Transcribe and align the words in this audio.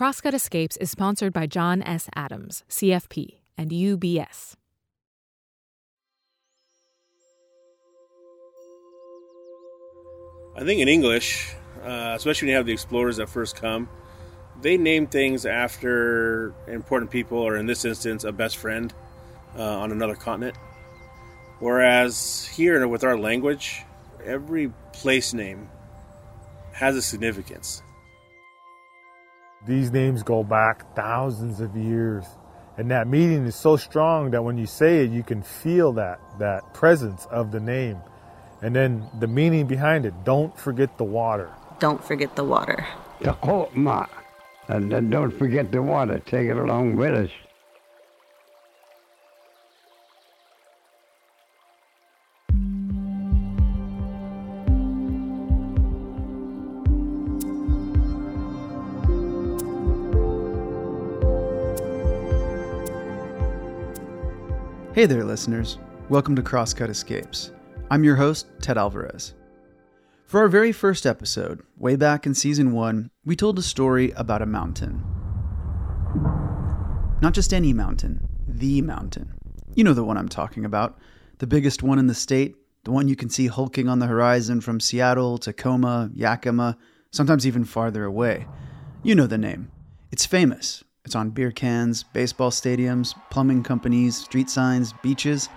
Crosscut 0.00 0.32
Escapes 0.32 0.78
is 0.78 0.90
sponsored 0.90 1.30
by 1.30 1.46
John 1.46 1.82
S. 1.82 2.08
Adams, 2.16 2.64
CFP, 2.70 3.40
and 3.58 3.70
UBS. 3.70 4.54
I 10.56 10.64
think 10.64 10.80
in 10.80 10.88
English, 10.88 11.54
uh, 11.84 12.14
especially 12.16 12.46
when 12.46 12.52
you 12.52 12.56
have 12.56 12.64
the 12.64 12.72
explorers 12.72 13.18
that 13.18 13.28
first 13.28 13.56
come, 13.56 13.90
they 14.62 14.78
name 14.78 15.06
things 15.06 15.44
after 15.44 16.54
important 16.66 17.10
people, 17.10 17.36
or 17.36 17.58
in 17.58 17.66
this 17.66 17.84
instance, 17.84 18.24
a 18.24 18.32
best 18.32 18.56
friend 18.56 18.94
uh, 19.58 19.80
on 19.80 19.92
another 19.92 20.14
continent. 20.14 20.56
Whereas 21.58 22.46
here, 22.46 22.88
with 22.88 23.04
our 23.04 23.18
language, 23.18 23.82
every 24.24 24.72
place 24.94 25.34
name 25.34 25.68
has 26.72 26.96
a 26.96 27.02
significance. 27.02 27.82
These 29.66 29.92
names 29.92 30.22
go 30.22 30.42
back 30.42 30.94
thousands 30.94 31.60
of 31.60 31.76
years. 31.76 32.24
And 32.78 32.90
that 32.90 33.06
meaning 33.06 33.44
is 33.44 33.54
so 33.54 33.76
strong 33.76 34.30
that 34.30 34.42
when 34.42 34.56
you 34.56 34.66
say 34.66 35.04
it, 35.04 35.10
you 35.10 35.22
can 35.22 35.42
feel 35.42 35.92
that, 35.94 36.18
that 36.38 36.72
presence 36.72 37.26
of 37.26 37.52
the 37.52 37.60
name. 37.60 37.98
And 38.62 38.74
then 38.74 39.06
the 39.18 39.26
meaning 39.26 39.66
behind 39.66 40.06
it 40.06 40.14
don't 40.24 40.56
forget 40.58 40.96
the 40.96 41.04
water. 41.04 41.50
Don't 41.78 42.02
forget 42.02 42.36
the 42.36 42.44
water. 42.44 42.86
Tahoma. 43.20 44.08
And 44.68 44.90
then 44.90 45.10
don't 45.10 45.30
forget 45.30 45.70
the 45.72 45.82
water. 45.82 46.20
Take 46.20 46.48
it 46.48 46.56
along 46.56 46.96
with 46.96 47.14
us. 47.14 47.30
Hey 65.00 65.06
there, 65.06 65.24
listeners. 65.24 65.78
Welcome 66.10 66.36
to 66.36 66.42
Crosscut 66.42 66.90
Escapes. 66.90 67.52
I'm 67.90 68.04
your 68.04 68.16
host, 68.16 68.48
Ted 68.60 68.76
Alvarez. 68.76 69.32
For 70.26 70.40
our 70.40 70.48
very 70.48 70.72
first 70.72 71.06
episode, 71.06 71.62
way 71.78 71.96
back 71.96 72.26
in 72.26 72.34
season 72.34 72.72
one, 72.72 73.10
we 73.24 73.34
told 73.34 73.58
a 73.58 73.62
story 73.62 74.10
about 74.10 74.42
a 74.42 74.46
mountain. 74.46 75.02
Not 77.22 77.32
just 77.32 77.54
any 77.54 77.72
mountain, 77.72 78.28
the 78.46 78.82
mountain. 78.82 79.32
You 79.74 79.84
know 79.84 79.94
the 79.94 80.04
one 80.04 80.18
I'm 80.18 80.28
talking 80.28 80.66
about. 80.66 80.98
The 81.38 81.46
biggest 81.46 81.82
one 81.82 81.98
in 81.98 82.06
the 82.06 82.14
state, 82.14 82.56
the 82.84 82.90
one 82.90 83.08
you 83.08 83.16
can 83.16 83.30
see 83.30 83.46
hulking 83.46 83.88
on 83.88 84.00
the 84.00 84.06
horizon 84.06 84.60
from 84.60 84.80
Seattle, 84.80 85.38
Tacoma, 85.38 86.10
Yakima, 86.12 86.76
sometimes 87.10 87.46
even 87.46 87.64
farther 87.64 88.04
away. 88.04 88.46
You 89.02 89.14
know 89.14 89.26
the 89.26 89.38
name. 89.38 89.70
It's 90.12 90.26
famous. 90.26 90.84
It's 91.04 91.14
on 91.14 91.30
beer 91.30 91.50
cans, 91.50 92.02
baseball 92.02 92.50
stadiums, 92.50 93.14
plumbing 93.30 93.62
companies, 93.62 94.16
street 94.16 94.50
signs, 94.50 94.92
beaches. 95.02 95.48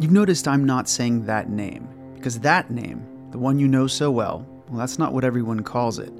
You've 0.00 0.10
noticed 0.10 0.48
I'm 0.48 0.64
not 0.64 0.88
saying 0.88 1.26
that 1.26 1.50
name, 1.50 1.88
because 2.16 2.40
that 2.40 2.70
name, 2.70 3.06
the 3.30 3.38
one 3.38 3.60
you 3.60 3.68
know 3.68 3.86
so 3.86 4.10
well, 4.10 4.44
well, 4.68 4.78
that's 4.78 4.98
not 4.98 5.12
what 5.12 5.24
everyone 5.24 5.62
calls 5.62 6.00
it. 6.00 6.12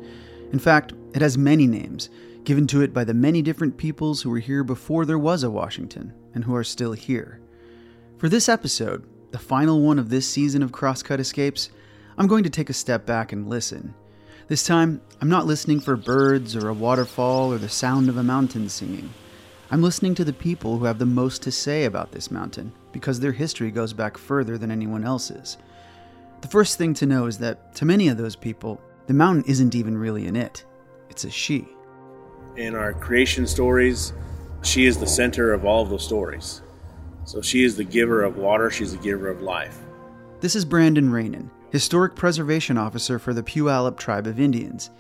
In 0.52 0.60
fact, 0.60 0.92
it 1.12 1.22
has 1.22 1.36
many 1.36 1.66
names, 1.66 2.08
given 2.44 2.68
to 2.68 2.82
it 2.82 2.94
by 2.94 3.02
the 3.02 3.14
many 3.14 3.42
different 3.42 3.76
peoples 3.76 4.22
who 4.22 4.30
were 4.30 4.38
here 4.38 4.62
before 4.62 5.04
there 5.04 5.18
was 5.18 5.42
a 5.42 5.50
Washington, 5.50 6.14
and 6.34 6.44
who 6.44 6.54
are 6.54 6.64
still 6.64 6.92
here. 6.92 7.40
For 8.18 8.28
this 8.28 8.48
episode, 8.48 9.08
the 9.32 9.38
final 9.38 9.80
one 9.82 9.98
of 9.98 10.08
this 10.08 10.28
season 10.28 10.62
of 10.62 10.70
Crosscut 10.70 11.18
Escapes, 11.18 11.70
I'm 12.16 12.28
going 12.28 12.44
to 12.44 12.50
take 12.50 12.70
a 12.70 12.74
step 12.74 13.06
back 13.06 13.32
and 13.32 13.48
listen. 13.48 13.94
This 14.52 14.64
time, 14.64 15.00
I'm 15.22 15.30
not 15.30 15.46
listening 15.46 15.80
for 15.80 15.96
birds 15.96 16.54
or 16.54 16.68
a 16.68 16.74
waterfall 16.74 17.50
or 17.50 17.56
the 17.56 17.70
sound 17.70 18.10
of 18.10 18.18
a 18.18 18.22
mountain 18.22 18.68
singing. 18.68 19.08
I'm 19.70 19.80
listening 19.80 20.14
to 20.16 20.26
the 20.26 20.32
people 20.34 20.76
who 20.76 20.84
have 20.84 20.98
the 20.98 21.06
most 21.06 21.40
to 21.44 21.50
say 21.50 21.86
about 21.86 22.12
this 22.12 22.30
mountain 22.30 22.70
because 22.92 23.18
their 23.18 23.32
history 23.32 23.70
goes 23.70 23.94
back 23.94 24.18
further 24.18 24.58
than 24.58 24.70
anyone 24.70 25.04
else's. 25.04 25.56
The 26.42 26.48
first 26.48 26.76
thing 26.76 26.92
to 26.92 27.06
know 27.06 27.24
is 27.24 27.38
that, 27.38 27.74
to 27.76 27.86
many 27.86 28.08
of 28.08 28.18
those 28.18 28.36
people, 28.36 28.78
the 29.06 29.14
mountain 29.14 29.42
isn't 29.46 29.74
even 29.74 29.96
really 29.96 30.26
an 30.26 30.36
it, 30.36 30.66
it's 31.08 31.24
a 31.24 31.30
she. 31.30 31.66
In 32.56 32.74
our 32.74 32.92
creation 32.92 33.46
stories, 33.46 34.12
she 34.60 34.84
is 34.84 34.98
the 34.98 35.06
center 35.06 35.54
of 35.54 35.64
all 35.64 35.82
of 35.82 35.88
those 35.88 36.04
stories. 36.04 36.60
So 37.24 37.40
she 37.40 37.64
is 37.64 37.74
the 37.74 37.84
giver 37.84 38.22
of 38.22 38.36
water, 38.36 38.70
she's 38.70 38.92
the 38.94 39.02
giver 39.02 39.30
of 39.30 39.40
life. 39.40 39.78
This 40.42 40.54
is 40.54 40.66
Brandon 40.66 41.08
Reynon, 41.10 41.48
Historic 41.72 42.14
Preservation 42.14 42.76
Officer 42.76 43.18
for 43.18 43.32
the 43.32 43.42
Puyallup 43.42 43.96
Tribe 43.96 44.26
of 44.26 44.38
Indians. 44.38 44.90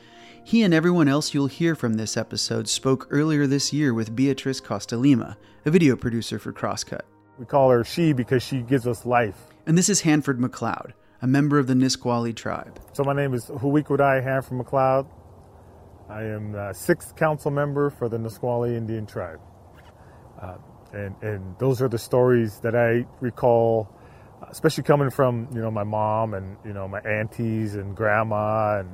He 0.42 0.62
and 0.62 0.72
everyone 0.72 1.06
else 1.06 1.34
you'll 1.34 1.46
hear 1.46 1.74
from 1.74 1.92
this 1.92 2.16
episode 2.16 2.66
spoke 2.66 3.08
earlier 3.10 3.46
this 3.46 3.74
year 3.74 3.92
with 3.92 4.16
Beatrice 4.16 4.58
Costa 4.58 4.96
Lima, 4.96 5.36
a 5.66 5.70
video 5.70 5.96
producer 5.96 6.38
for 6.38 6.50
Crosscut. 6.50 7.02
We 7.38 7.44
call 7.44 7.68
her 7.68 7.84
she 7.84 8.14
because 8.14 8.42
she 8.42 8.62
gives 8.62 8.86
us 8.86 9.04
life. 9.04 9.36
And 9.66 9.76
this 9.76 9.90
is 9.90 10.00
Hanford 10.00 10.38
McCloud, 10.38 10.92
a 11.20 11.26
member 11.26 11.58
of 11.58 11.66
the 11.66 11.74
Nisqually 11.74 12.32
tribe. 12.32 12.80
So 12.94 13.04
my 13.04 13.12
name 13.12 13.34
is 13.34 13.44
Huwikwudai 13.48 14.22
Hanford 14.22 14.58
McCloud. 14.58 15.06
I 16.08 16.22
am 16.22 16.54
a 16.54 16.72
sixth 16.72 17.16
council 17.16 17.50
member 17.50 17.90
for 17.90 18.08
the 18.08 18.18
Nisqually 18.18 18.74
Indian 18.78 19.04
tribe. 19.04 19.40
Uh, 20.40 20.56
and, 20.94 21.14
and 21.20 21.54
those 21.58 21.82
are 21.82 21.88
the 21.90 21.98
stories 21.98 22.60
that 22.60 22.74
I 22.74 23.04
recall, 23.20 23.94
especially 24.50 24.84
coming 24.84 25.10
from, 25.10 25.48
you 25.54 25.60
know, 25.60 25.70
my 25.70 25.84
mom 25.84 26.34
and, 26.34 26.56
you 26.64 26.72
know, 26.72 26.88
my 26.88 27.00
aunties 27.00 27.74
and 27.74 27.96
grandma 27.96 28.80
and 28.80 28.88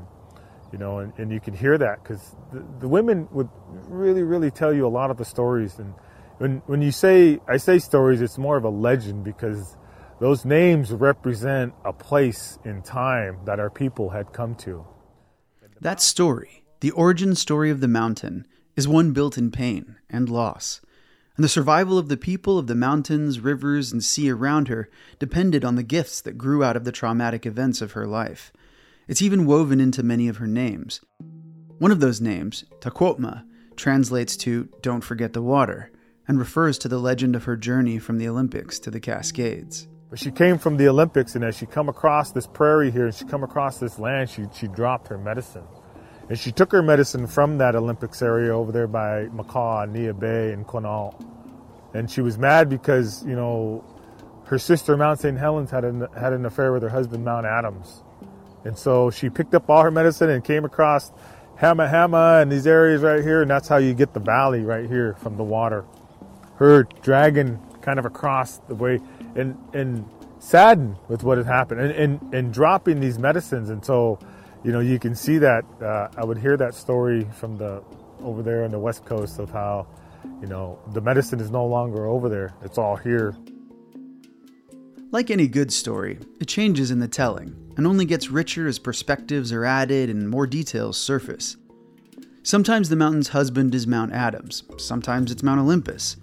you 0.72 0.78
know, 0.78 0.98
and, 0.98 1.12
and 1.19 1.32
you 1.32 1.41
can 1.41 1.54
hear 1.54 1.78
that 1.78 2.03
because 2.03 2.36
the, 2.53 2.64
the, 2.81 2.88
women 2.88 3.26
would 3.32 3.48
really, 3.88 4.22
really 4.22 4.50
tell 4.50 4.72
you 4.72 4.87
a 4.87 4.88
lot 4.88 5.10
of 5.10 5.16
the 5.16 5.25
stories. 5.25 5.78
And 5.78 5.94
when 6.38 6.62
when 6.66 6.82
you 6.82 6.92
say 6.92 7.41
I 7.48 7.56
say 7.56 7.78
stories, 7.78 8.20
it's 8.20 8.37
more 8.38 8.56
of 8.56 8.64
a 8.64 8.69
legend 8.69 9.25
because 9.25 9.76
those 10.20 10.44
names 10.44 10.92
represent 10.92 11.72
a 11.84 11.92
place 11.92 12.58
in 12.64 12.82
time 12.82 13.38
that 13.44 13.58
our 13.58 13.70
people 13.70 14.10
had 14.10 14.32
come 14.32 14.54
to. 14.56 14.87
That 15.81 16.00
story, 16.00 16.64
the 16.81 16.91
origin 16.91 17.34
story 17.34 17.70
of 17.70 17.81
the 17.81 17.88
mountain, 17.88 18.47
is 18.76 18.88
one 18.88 19.12
built 19.12 19.38
in 19.38 19.50
pain 19.50 19.97
and 20.10 20.28
loss. 20.28 20.81
And 21.38 21.44
the 21.44 21.49
survival 21.49 21.99
of 21.99 22.09
the 22.09 22.16
people 22.16 22.59
of 22.59 22.66
the 22.66 22.75
mountains, 22.75 23.38
rivers, 23.38 23.93
and 23.93 24.03
sea 24.03 24.28
around 24.28 24.66
her 24.66 24.91
depended 25.21 25.65
on 25.65 25.76
the 25.76 25.84
gifts 25.84 26.21
that 26.22 26.37
grew 26.37 26.65
out 26.65 26.75
of 26.75 26.82
the 26.82 26.91
traumatic 26.91 27.47
events 27.47 27.81
of 27.81 27.93
her 27.93 28.09
life. 28.09 28.53
It's 29.06 29.22
even 29.22 29.47
woven 29.47 29.81
into 29.81 30.03
many 30.03 30.26
of 30.26 30.38
her 30.38 30.49
names. 30.49 31.00
One 31.78 31.93
of 31.93 32.00
those 32.00 32.21
names, 32.21 32.65
Taquotma, 32.81 33.44
translates 33.76 34.37
to 34.38 34.69
Don't 34.82 35.03
Forget 35.03 35.32
the 35.32 35.41
Water 35.41 35.93
and 36.26 36.41
refers 36.41 36.76
to 36.78 36.88
the 36.88 36.99
legend 36.99 37.37
of 37.37 37.44
her 37.44 37.56
journey 37.56 38.00
from 38.00 38.19
the 38.19 38.26
Olympics 38.26 38.81
to 38.81 38.91
the 38.91 38.99
Cascades. 38.99 39.87
But 40.10 40.19
she 40.19 40.32
came 40.32 40.59
from 40.59 40.76
the 40.76 40.88
Olympics, 40.88 41.37
and 41.37 41.44
as 41.44 41.56
she 41.56 41.66
come 41.66 41.88
across 41.88 42.32
this 42.32 42.49
prairie 42.49 42.91
here, 42.91 43.06
and 43.06 43.15
she 43.15 43.25
come 43.25 43.44
across 43.44 43.78
this 43.78 44.00
land, 44.00 44.28
she, 44.28 44.47
she 44.56 44.66
dropped 44.66 45.06
her 45.06 45.19
medicine. 45.19 45.62
And 46.28 46.39
she 46.39 46.53
took 46.53 46.72
her 46.72 46.83
medicine 46.83 47.27
from 47.27 47.59
that 47.59 47.75
Olympics 47.75 48.21
area 48.21 48.55
over 48.55 48.71
there 48.71 48.87
by 48.87 49.27
Makah, 49.27 49.91
Neah 49.91 50.19
Bay, 50.19 50.53
and 50.53 50.66
Quinault. 50.66 51.15
And 51.94 52.11
she 52.11 52.21
was 52.21 52.37
mad 52.37 52.69
because, 52.69 53.25
you 53.25 53.34
know, 53.34 53.84
her 54.44 54.59
sister, 54.59 54.97
Mount 54.97 55.21
St. 55.21 55.38
Helens, 55.38 55.71
had 55.71 55.84
an, 55.84 56.06
had 56.19 56.33
an 56.33 56.44
affair 56.44 56.72
with 56.72 56.83
her 56.83 56.88
husband, 56.88 57.25
Mount 57.25 57.47
Adams. 57.47 58.03
And 58.65 58.77
so 58.77 59.11
she 59.11 59.31
picked 59.31 59.55
up 59.55 59.71
all 59.71 59.83
her 59.83 59.91
medicine 59.91 60.28
and 60.31 60.44
came 60.44 60.65
across 60.65 61.12
Hamma 61.56 61.88
Hamma 61.88 62.38
and 62.41 62.53
these 62.53 62.67
areas 62.67 63.03
right 63.03 63.22
here, 63.22 63.43
and 63.43 63.50
that's 63.50 63.67
how 63.67 63.78
you 63.78 63.94
get 63.94 64.15
the 64.15 64.21
valley 64.21 64.62
right 64.62 64.88
here 64.88 65.15
from 65.15 65.37
the 65.37 65.43
water. 65.43 65.84
Her 66.56 66.84
dragging 67.03 67.59
kind 67.81 67.99
of 67.99 68.05
across 68.05 68.59
the 68.69 68.75
way 68.75 69.00
and 69.34 69.56
and 69.72 70.09
saddened 70.38 70.97
with 71.09 71.25
what 71.25 71.37
had 71.37 71.47
happened 71.47 71.81
and, 71.81 71.93
and, 71.93 72.34
and 72.34 72.53
dropping 72.53 73.00
these 73.00 73.19
medicines. 73.19 73.71
And 73.71 73.84
so, 73.84 74.19
you 74.64 74.72
know, 74.72 74.80
you 74.80 74.98
can 74.98 75.14
see 75.14 75.38
that 75.38 75.64
uh, 75.80 76.08
I 76.16 76.24
would 76.24 76.38
hear 76.38 76.56
that 76.56 76.75
story 76.75 77.26
from 77.32 77.56
the 77.56 77.82
over 78.20 78.43
there 78.43 78.64
on 78.64 78.70
the 78.70 78.78
west 78.78 79.05
coast 79.05 79.38
of 79.38 79.50
how, 79.50 79.87
you 80.40 80.49
know, 80.49 80.78
the 80.93 81.00
medicine 81.00 81.38
is 81.38 81.50
no 81.50 81.64
longer 81.64 82.06
over 82.06 82.28
there. 82.28 82.52
It's 82.62 82.78
all 82.78 82.96
here. 82.96 83.37
Like 85.10 85.31
any 85.31 85.46
good 85.46 85.72
story, 85.72 86.19
it 86.40 86.49
changes 86.49 86.90
in 86.90 86.99
the 86.99 87.08
telling 87.08 87.72
and 87.76 87.87
only 87.87 88.05
gets 88.05 88.31
richer 88.31 88.66
as 88.66 88.78
perspectives 88.78 89.52
are 89.52 89.64
added 89.64 90.10
and 90.10 90.28
more 90.28 90.46
details 90.46 90.99
surface. 90.99 91.56
Sometimes 92.43 92.88
the 92.88 92.96
mountain's 92.96 93.28
husband 93.28 93.75
is 93.75 93.87
Mount 93.87 94.12
Adams, 94.12 94.64
sometimes 94.78 95.31
it's 95.31 95.43
Mount 95.43 95.61
Olympus. 95.61 96.16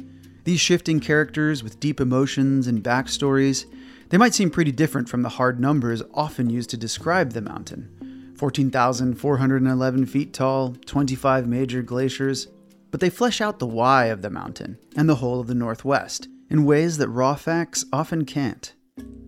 These 0.44 0.60
shifting 0.60 1.00
characters 1.00 1.64
with 1.64 1.80
deep 1.80 2.00
emotions 2.00 2.68
and 2.68 2.84
backstories, 2.84 3.66
they 4.10 4.18
might 4.18 4.34
seem 4.34 4.52
pretty 4.52 4.72
different 4.72 5.10
from 5.10 5.24
the 5.24 5.30
hard 5.30 5.60
numbers 5.60 6.04
often 6.14 6.50
used 6.50 6.70
to 6.72 6.78
describe 6.78 7.32
the 7.32 7.42
mountain 7.42 7.90
14,411 8.38 10.06
feet 10.06 10.34
tall, 10.34 10.76
25 10.86 11.48
major 11.48 11.82
glaciers, 11.82 12.48
but 12.92 13.00
they 13.00 13.10
flesh 13.10 13.42
out 13.42 13.60
the 13.60 13.68
why 13.68 14.06
of 14.06 14.22
the 14.22 14.30
mountain 14.30 14.78
and 14.96 15.10
the 15.10 15.16
whole 15.16 15.40
of 15.40 15.48
the 15.48 15.56
Northwest 15.56 16.28
in 16.50 16.66
ways 16.66 16.98
that 16.98 17.10
raw 17.10 17.36
facts 17.36 17.86
often 17.92 18.26
can't. 18.26 18.74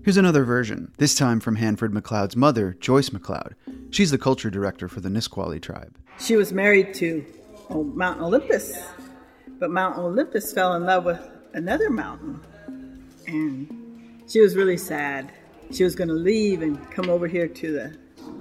Here's 0.03 0.17
another 0.17 0.43
version, 0.43 0.93
this 0.97 1.15
time 1.15 1.39
from 1.39 1.57
Hanford 1.57 1.91
McCloud's 1.91 2.35
mother, 2.35 2.77
Joyce 2.79 3.09
McCloud, 3.09 3.53
She's 3.89 4.11
the 4.11 4.17
culture 4.17 4.49
director 4.49 4.87
for 4.87 4.99
the 4.99 5.09
Nisqually 5.09 5.59
tribe. 5.59 5.97
She 6.19 6.35
was 6.35 6.51
married 6.51 6.93
to 6.95 7.25
oh, 7.69 7.83
Mount 7.83 8.21
Olympus, 8.21 8.85
but 9.59 9.71
Mount 9.71 9.97
Olympus 9.97 10.53
fell 10.53 10.75
in 10.75 10.85
love 10.85 11.05
with 11.05 11.19
another 11.53 11.89
mountain. 11.89 12.41
And 13.27 14.21
she 14.27 14.41
was 14.41 14.55
really 14.55 14.77
sad. 14.77 15.31
She 15.71 15.83
was 15.83 15.95
going 15.95 16.09
to 16.09 16.13
leave 16.13 16.61
and 16.61 16.89
come 16.91 17.09
over 17.09 17.27
here 17.27 17.47
to 17.47 17.71
the, 17.71 17.97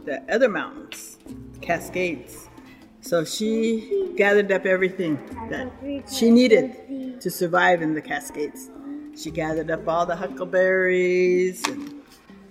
the 0.07 0.23
other 0.33 0.49
mountains, 0.49 1.19
Cascades. 1.61 2.49
So 3.01 3.25
she 3.25 4.13
gathered 4.17 4.51
up 4.51 4.65
everything 4.65 5.19
that 5.51 5.71
she 6.11 6.31
needed 6.31 7.21
to 7.21 7.31
survive 7.31 7.83
in 7.83 7.95
the 7.95 8.01
Cascades. 8.01 8.71
She 9.17 9.31
gathered 9.31 9.71
up 9.71 9.87
all 9.87 10.07
the 10.07 10.17
huckleberries 10.17 11.67
and, 11.67 12.03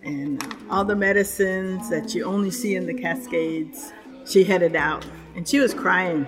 and 0.04 0.56
all 0.69 0.84
the 0.84 0.96
medicines 0.96 1.90
that 1.90 2.13
you 2.13 2.25
only 2.25 2.52
see 2.52 2.75
in 2.75 2.86
the 2.86 2.94
Cascades. 2.94 3.92
She 4.25 4.44
headed 4.44 4.75
out 4.75 5.06
and 5.36 5.48
she 5.48 5.60
was 5.60 5.74
crying. 5.74 6.28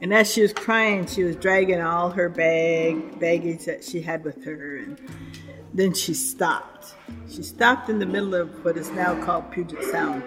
And 0.00 0.12
as 0.12 0.30
she 0.32 0.42
was 0.42 0.52
crying, 0.52 1.06
she 1.06 1.22
was 1.22 1.36
dragging 1.36 1.80
all 1.80 2.10
her 2.10 2.28
bag 2.28 3.18
baggage 3.18 3.64
that 3.64 3.84
she 3.84 4.00
had 4.00 4.24
with 4.24 4.44
her. 4.44 4.76
And 4.76 5.00
then 5.76 5.92
she 5.92 6.14
stopped. 6.14 6.94
She 7.28 7.42
stopped 7.42 7.90
in 7.90 7.98
the 7.98 8.06
middle 8.06 8.34
of 8.34 8.64
what 8.64 8.76
is 8.76 8.90
now 8.90 9.22
called 9.24 9.50
Puget 9.50 9.84
Sound. 9.84 10.22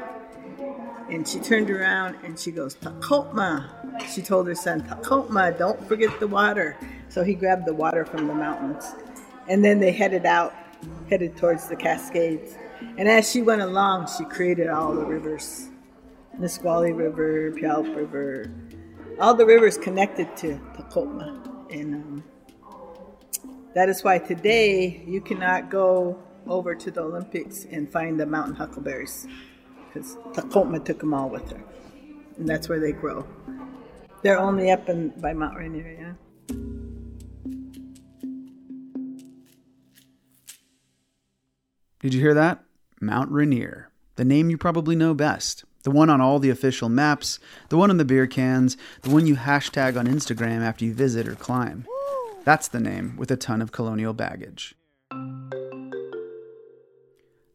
And 1.10 1.28
she 1.28 1.40
turned 1.40 1.72
around 1.72 2.18
and 2.24 2.38
she 2.38 2.52
goes, 2.52 2.76
Takotma. 2.76 3.68
She 4.14 4.22
told 4.22 4.48
her 4.48 4.54
son, 4.54 4.82
Takotma, 4.82 5.58
don't 5.58 5.84
forget 5.88 6.20
the 6.20 6.28
water. 6.28 6.78
So 7.10 7.24
he 7.24 7.34
grabbed 7.34 7.66
the 7.66 7.74
water 7.74 8.06
from 8.06 8.28
the 8.28 8.36
mountains. 8.36 8.94
And 9.48 9.66
then 9.66 9.80
they 9.80 9.92
headed 9.92 10.28
out, 10.28 10.54
headed 11.10 11.36
towards 11.36 11.68
the 11.68 11.76
Cascades. 11.76 12.56
And 12.98 13.10
as 13.10 13.30
she 13.30 13.42
went 13.42 13.62
along, 13.62 14.08
she 14.16 14.26
created 14.26 14.68
all 14.70 14.94
the 14.94 15.04
rivers 15.04 15.70
Nisqually 16.38 16.94
River, 16.94 17.52
Puyallup 17.52 17.96
River, 17.96 18.52
all 19.20 19.34
the 19.34 19.46
rivers 19.46 19.78
connected 19.78 20.38
to 20.38 20.60
Takotma. 20.78 21.74
And 21.74 21.96
um, 21.96 22.24
that 23.74 23.90
is 23.90 24.04
why 24.04 24.18
today 24.18 25.04
you 25.06 25.22
cannot 25.22 25.70
go 25.70 26.22
over 26.48 26.74
to 26.76 26.92
the 26.92 27.02
Olympics 27.02 27.66
and 27.66 27.92
find 27.92 28.20
the 28.20 28.26
mountain 28.26 28.56
huckleberries 28.56 29.28
because 29.88 30.16
Takotma 30.34 30.84
took 30.84 31.00
them 31.00 31.14
all 31.14 31.30
with 31.30 31.52
her. 31.52 31.64
And 32.38 32.48
that's 32.48 32.70
where 32.70 32.80
they 32.80 32.92
grow. 32.92 33.28
They're 34.24 34.40
only 34.40 34.72
up 34.72 34.90
in, 34.90 35.10
by 35.22 35.34
Mount 35.34 35.58
Rainier, 35.58 35.92
yeah. 35.92 36.14
Did 42.00 42.14
you 42.14 42.22
hear 42.22 42.34
that? 42.34 42.64
Mount 43.02 43.32
Rainier, 43.32 43.90
the 44.16 44.26
name 44.26 44.50
you 44.50 44.58
probably 44.58 44.96
know 44.96 45.14
best. 45.14 45.66
The 45.84 45.92
one 45.92 46.10
on 46.10 46.20
all 46.20 46.40
the 46.40 46.50
official 46.50 46.90
maps, 46.90 47.40
the 47.70 47.78
one 47.78 47.90
on 47.90 47.98
the 47.98 48.06
beer 48.06 48.28
cans, 48.28 48.76
the 49.02 49.10
one 49.10 49.26
you 49.26 49.36
hashtag 49.36 49.98
on 49.98 50.08
Instagram 50.08 50.62
after 50.62 50.86
you 50.86 50.94
visit 50.94 51.28
or 51.28 51.36
climb. 51.36 51.86
That's 52.46 52.68
the 52.70 52.80
name 52.80 53.16
with 53.18 53.32
a 53.32 53.38
ton 53.38 53.62
of 53.62 53.72
colonial 53.72 54.14
baggage. 54.14 54.76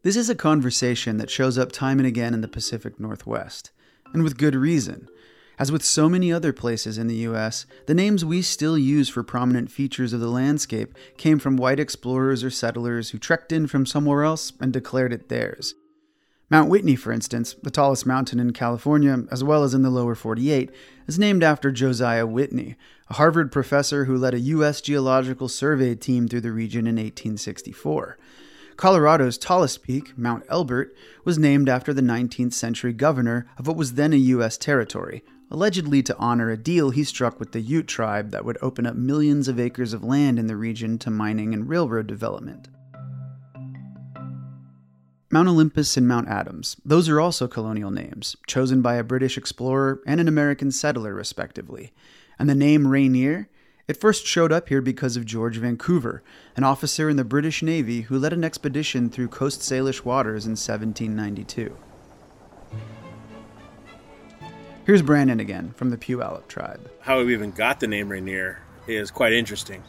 This 0.03 0.15
is 0.15 0.29
a 0.29 0.35
conversation 0.35 1.17
that 1.17 1.31
shows 1.31 1.57
up 1.57 1.71
time 1.71 1.97
and 1.97 2.07
again 2.07 2.33
in 2.33 2.41
the 2.41 2.47
Pacific 2.47 2.99
Northwest, 2.99 3.71
and 4.13 4.23
with 4.23 4.37
good 4.37 4.53
reason. 4.53 5.09
As 5.57 5.71
with 5.71 5.83
so 5.83 6.07
many 6.07 6.31
other 6.31 6.53
places 6.53 6.97
in 6.97 7.07
the 7.07 7.27
US, 7.27 7.65
the 7.87 7.95
names 7.95 8.23
we 8.23 8.41
still 8.41 8.77
use 8.77 9.09
for 9.09 9.23
prominent 9.23 9.71
features 9.71 10.13
of 10.13 10.19
the 10.19 10.29
landscape 10.29 10.93
came 11.17 11.39
from 11.39 11.57
white 11.57 11.79
explorers 11.79 12.43
or 12.43 12.51
settlers 12.51 13.09
who 13.09 13.17
trekked 13.17 13.51
in 13.51 13.65
from 13.65 13.85
somewhere 13.85 14.23
else 14.23 14.53
and 14.59 14.71
declared 14.71 15.13
it 15.13 15.29
theirs. 15.29 15.73
Mount 16.55 16.69
Whitney, 16.69 16.95
for 16.95 17.11
instance, 17.11 17.53
the 17.63 17.69
tallest 17.69 18.05
mountain 18.05 18.39
in 18.39 18.53
California, 18.53 19.25
as 19.29 19.43
well 19.43 19.65
as 19.65 19.73
in 19.73 19.81
the 19.81 19.89
lower 19.89 20.15
48, 20.15 20.71
is 21.05 21.19
named 21.19 21.43
after 21.43 21.69
Josiah 21.69 22.25
Whitney, 22.25 22.77
a 23.09 23.15
Harvard 23.15 23.51
professor 23.51 24.05
who 24.05 24.15
led 24.15 24.33
a 24.33 24.39
U.S. 24.39 24.79
Geological 24.79 25.49
Survey 25.49 25.95
team 25.95 26.29
through 26.29 26.39
the 26.39 26.53
region 26.53 26.87
in 26.87 26.95
1864. 26.95 28.17
Colorado's 28.77 29.37
tallest 29.37 29.83
peak, 29.83 30.17
Mount 30.17 30.45
Elbert, 30.47 30.95
was 31.25 31.37
named 31.37 31.67
after 31.67 31.93
the 31.93 32.01
19th 32.01 32.53
century 32.53 32.93
governor 32.93 33.45
of 33.57 33.67
what 33.67 33.75
was 33.75 33.95
then 33.95 34.13
a 34.13 34.15
U.S. 34.15 34.57
territory, 34.57 35.25
allegedly 35.51 36.01
to 36.03 36.17
honor 36.17 36.51
a 36.51 36.57
deal 36.57 36.91
he 36.91 37.03
struck 37.03 37.37
with 37.37 37.51
the 37.51 37.59
Ute 37.59 37.89
tribe 37.89 38.31
that 38.31 38.45
would 38.45 38.57
open 38.61 38.85
up 38.85 38.95
millions 38.95 39.49
of 39.49 39.59
acres 39.59 39.91
of 39.91 40.05
land 40.05 40.39
in 40.39 40.47
the 40.47 40.55
region 40.55 40.97
to 40.99 41.11
mining 41.11 41.53
and 41.53 41.67
railroad 41.67 42.07
development. 42.07 42.69
Mount 45.35 45.49
Olympus 45.49 45.97
and 45.97 46.07
Mount 46.07 46.29
Adams, 46.29 46.77
those 46.85 47.09
are 47.09 47.19
also 47.19 47.45
colonial 47.45 47.91
names, 47.91 48.37
chosen 48.47 48.81
by 48.81 48.95
a 48.95 49.03
British 49.03 49.37
explorer 49.37 50.01
and 50.07 50.21
an 50.21 50.29
American 50.29 50.71
settler, 50.71 51.13
respectively. 51.13 51.91
And 52.39 52.49
the 52.49 52.55
name 52.55 52.87
Rainier 52.87 53.49
it 53.85 53.99
first 53.99 54.25
showed 54.25 54.53
up 54.53 54.69
here 54.69 54.79
because 54.79 55.17
of 55.17 55.25
George 55.25 55.57
Vancouver, 55.57 56.23
an 56.55 56.63
officer 56.63 57.09
in 57.09 57.17
the 57.17 57.25
British 57.25 57.61
Navy 57.61 58.03
who 58.03 58.17
led 58.17 58.31
an 58.31 58.45
expedition 58.45 59.09
through 59.09 59.27
Coast 59.27 59.59
Salish 59.59 60.05
waters 60.05 60.45
in 60.45 60.51
1792. 60.51 61.75
Here's 64.85 65.01
Brandon 65.01 65.41
again 65.41 65.73
from 65.75 65.89
the 65.89 65.97
Puyallup 65.97 66.47
tribe. 66.47 66.89
How 67.01 67.21
we 67.21 67.33
even 67.33 67.51
got 67.51 67.81
the 67.81 67.87
name 67.87 68.07
Rainier 68.07 68.61
is 68.87 69.11
quite 69.11 69.33
interesting. 69.33 69.83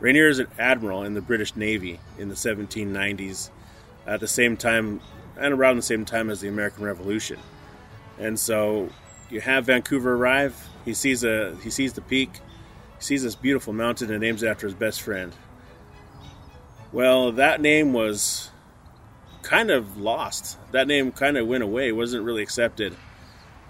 Rainier 0.00 0.30
is 0.30 0.38
an 0.38 0.48
admiral 0.58 1.02
in 1.02 1.12
the 1.12 1.20
British 1.20 1.54
Navy 1.54 2.00
in 2.18 2.30
the 2.30 2.34
1790s, 2.34 3.50
at 4.06 4.20
the 4.20 4.28
same 4.28 4.56
time 4.56 5.00
and 5.36 5.52
around 5.52 5.76
the 5.76 5.82
same 5.82 6.04
time 6.04 6.30
as 6.30 6.40
the 6.40 6.48
American 6.48 6.84
Revolution. 6.84 7.38
And 8.18 8.38
so 8.38 8.88
you 9.30 9.40
have 9.40 9.66
Vancouver 9.66 10.14
arrive. 10.14 10.68
He 10.84 10.94
sees 10.94 11.24
a 11.24 11.56
he 11.62 11.70
sees 11.70 11.92
the 11.92 12.00
peak 12.00 12.40
he 12.98 13.04
sees 13.04 13.22
this 13.22 13.34
beautiful 13.34 13.72
mountain 13.72 14.10
and 14.10 14.20
names 14.20 14.42
it 14.42 14.48
after 14.48 14.66
his 14.66 14.74
best 14.74 15.02
friend. 15.02 15.34
Well, 16.92 17.32
that 17.32 17.60
name 17.60 17.92
was 17.92 18.50
kind 19.42 19.70
of 19.70 19.98
lost. 19.98 20.58
That 20.72 20.86
name 20.86 21.12
kind 21.12 21.36
of 21.36 21.46
went 21.46 21.62
away, 21.62 21.92
wasn't 21.92 22.24
really 22.24 22.42
accepted. 22.42 22.96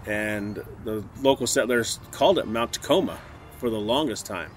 And 0.06 0.62
the 0.85 1.05
local 1.21 1.47
settlers 1.47 1.99
called 2.12 2.38
it 2.38 2.47
Mount 2.47 2.75
Tacoma 2.75 3.19
for 3.59 3.69
the 3.69 3.81
longest 3.81 4.27
time. 4.27 4.53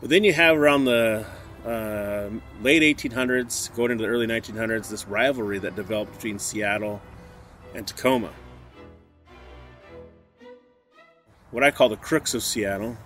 But 0.00 0.10
then 0.10 0.24
you 0.24 0.32
have 0.34 0.56
around 0.56 0.84
the 0.84 1.26
uh, 1.64 2.28
late 2.62 2.82
1800s, 2.82 3.74
going 3.74 3.90
into 3.90 4.04
the 4.04 4.08
early 4.08 4.26
1900s, 4.26 4.88
this 4.88 5.06
rivalry 5.06 5.58
that 5.58 5.76
developed 5.76 6.12
between 6.12 6.38
Seattle 6.38 7.00
and 7.74 7.86
Tacoma. 7.86 8.30
What 11.50 11.64
I 11.64 11.70
call 11.70 11.88
the 11.88 11.96
crooks 11.96 12.34
of 12.34 12.42
Seattle 12.42 12.96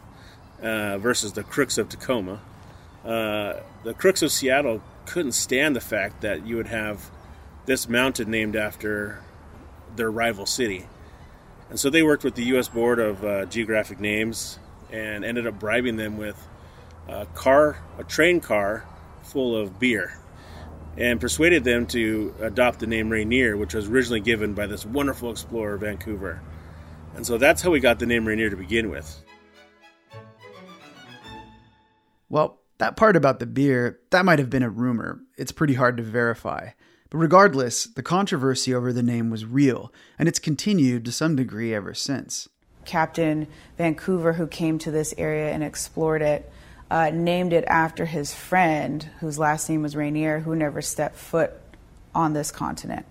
uh, 0.63 0.99
versus 0.99 1.33
the 1.33 1.43
crooks 1.43 1.79
of 1.79 1.89
Tacoma. 1.89 2.41
Uh, 3.05 3.55
the 3.83 3.95
crooks 3.95 4.23
of 4.23 4.33
Seattle 4.33 4.83
couldn't 5.07 5.33
stand 5.33 5.77
the 5.77 5.81
fact 5.81 6.23
that 6.23 6.47
you 6.47 6.57
would 6.57 6.69
have 6.69 7.11
this 7.67 7.89
mountain 7.89 8.31
named 8.31 8.57
after 8.57 9.21
their 9.97 10.11
rival 10.11 10.47
city. 10.47 10.87
And 11.71 11.81
so 11.81 11.91
they 11.91 12.03
worked 12.03 12.25
with 12.25 12.35
the 12.35 12.45
U.S. 12.45 12.69
Board 12.69 12.99
of 12.99 13.25
uh, 13.25 13.47
Geographic 13.47 14.01
Names 14.01 14.59
and 14.93 15.25
ended 15.25 15.47
up 15.47 15.59
bribing 15.59 15.97
them 15.97 16.17
with 16.17 16.37
a 17.09 17.27
car, 17.27 17.79
a 17.99 18.05
train 18.05 18.41
car 18.41 18.87
full 19.23 19.57
of 19.57 19.79
beer, 19.79 20.19
and 20.97 21.21
persuaded 21.21 21.65
them 21.65 21.87
to 21.87 22.35
adopt 22.41 22.79
the 22.79 22.87
name 22.87 23.11
Rainier, 23.11 23.57
which 23.57 23.75
was 23.75 23.89
originally 23.89 24.21
given 24.21 24.55
by 24.55 24.67
this 24.67 24.85
wonderful 24.87 25.31
explorer, 25.31 25.77
Vancouver. 25.77 26.41
And 27.17 27.27
so 27.27 27.39
that's 27.39 27.63
how 27.63 27.71
we 27.71 27.81
got 27.81 27.99
the 27.99 28.07
name 28.07 28.27
Rainier 28.27 28.51
to 28.51 28.57
begin 28.57 28.91
with. 28.91 29.23
Well, 32.29 32.61
that 32.79 32.97
part 32.97 33.17
about 33.17 33.39
the 33.39 33.47
beer, 33.47 34.01
that 34.11 34.25
might 34.25 34.41
have 34.41 34.51
been 34.51 34.63
a 34.63 34.71
rumor. 34.71 35.21
It's 35.37 35.53
pretty 35.53 35.75
hard 35.75 35.97
to 35.99 36.03
verify. 36.03 36.71
But 37.11 37.19
regardless, 37.19 37.85
the 37.85 38.03
controversy 38.03 38.75
over 38.75 38.93
the 38.93 39.03
name 39.03 39.31
was 39.31 39.45
real, 39.45 39.93
and 40.19 40.29
it's 40.29 40.41
continued 40.41 41.05
to 41.05 41.13
some 41.13 41.37
degree 41.37 41.73
ever 41.73 41.95
since. 41.95 42.49
Captain 42.85 43.47
Vancouver, 43.79 44.33
who 44.33 44.49
came 44.49 44.79
to 44.79 44.91
this 44.91 45.15
area 45.17 45.53
and 45.53 45.63
explored 45.63 46.23
it, 46.23 46.51
uh, 46.95 47.11
named 47.11 47.53
it 47.53 47.65
after 47.67 48.07
his 48.07 48.33
friend, 48.33 49.03
whose 49.19 49.37
last 49.37 49.69
name 49.69 49.83
was 49.83 49.97
Rainier, 49.97 50.39
who 50.39 50.55
never 50.55 50.81
stepped 50.81 51.17
foot 51.17 51.51
on 52.15 52.35
this 52.35 52.53
continent. 52.53 53.05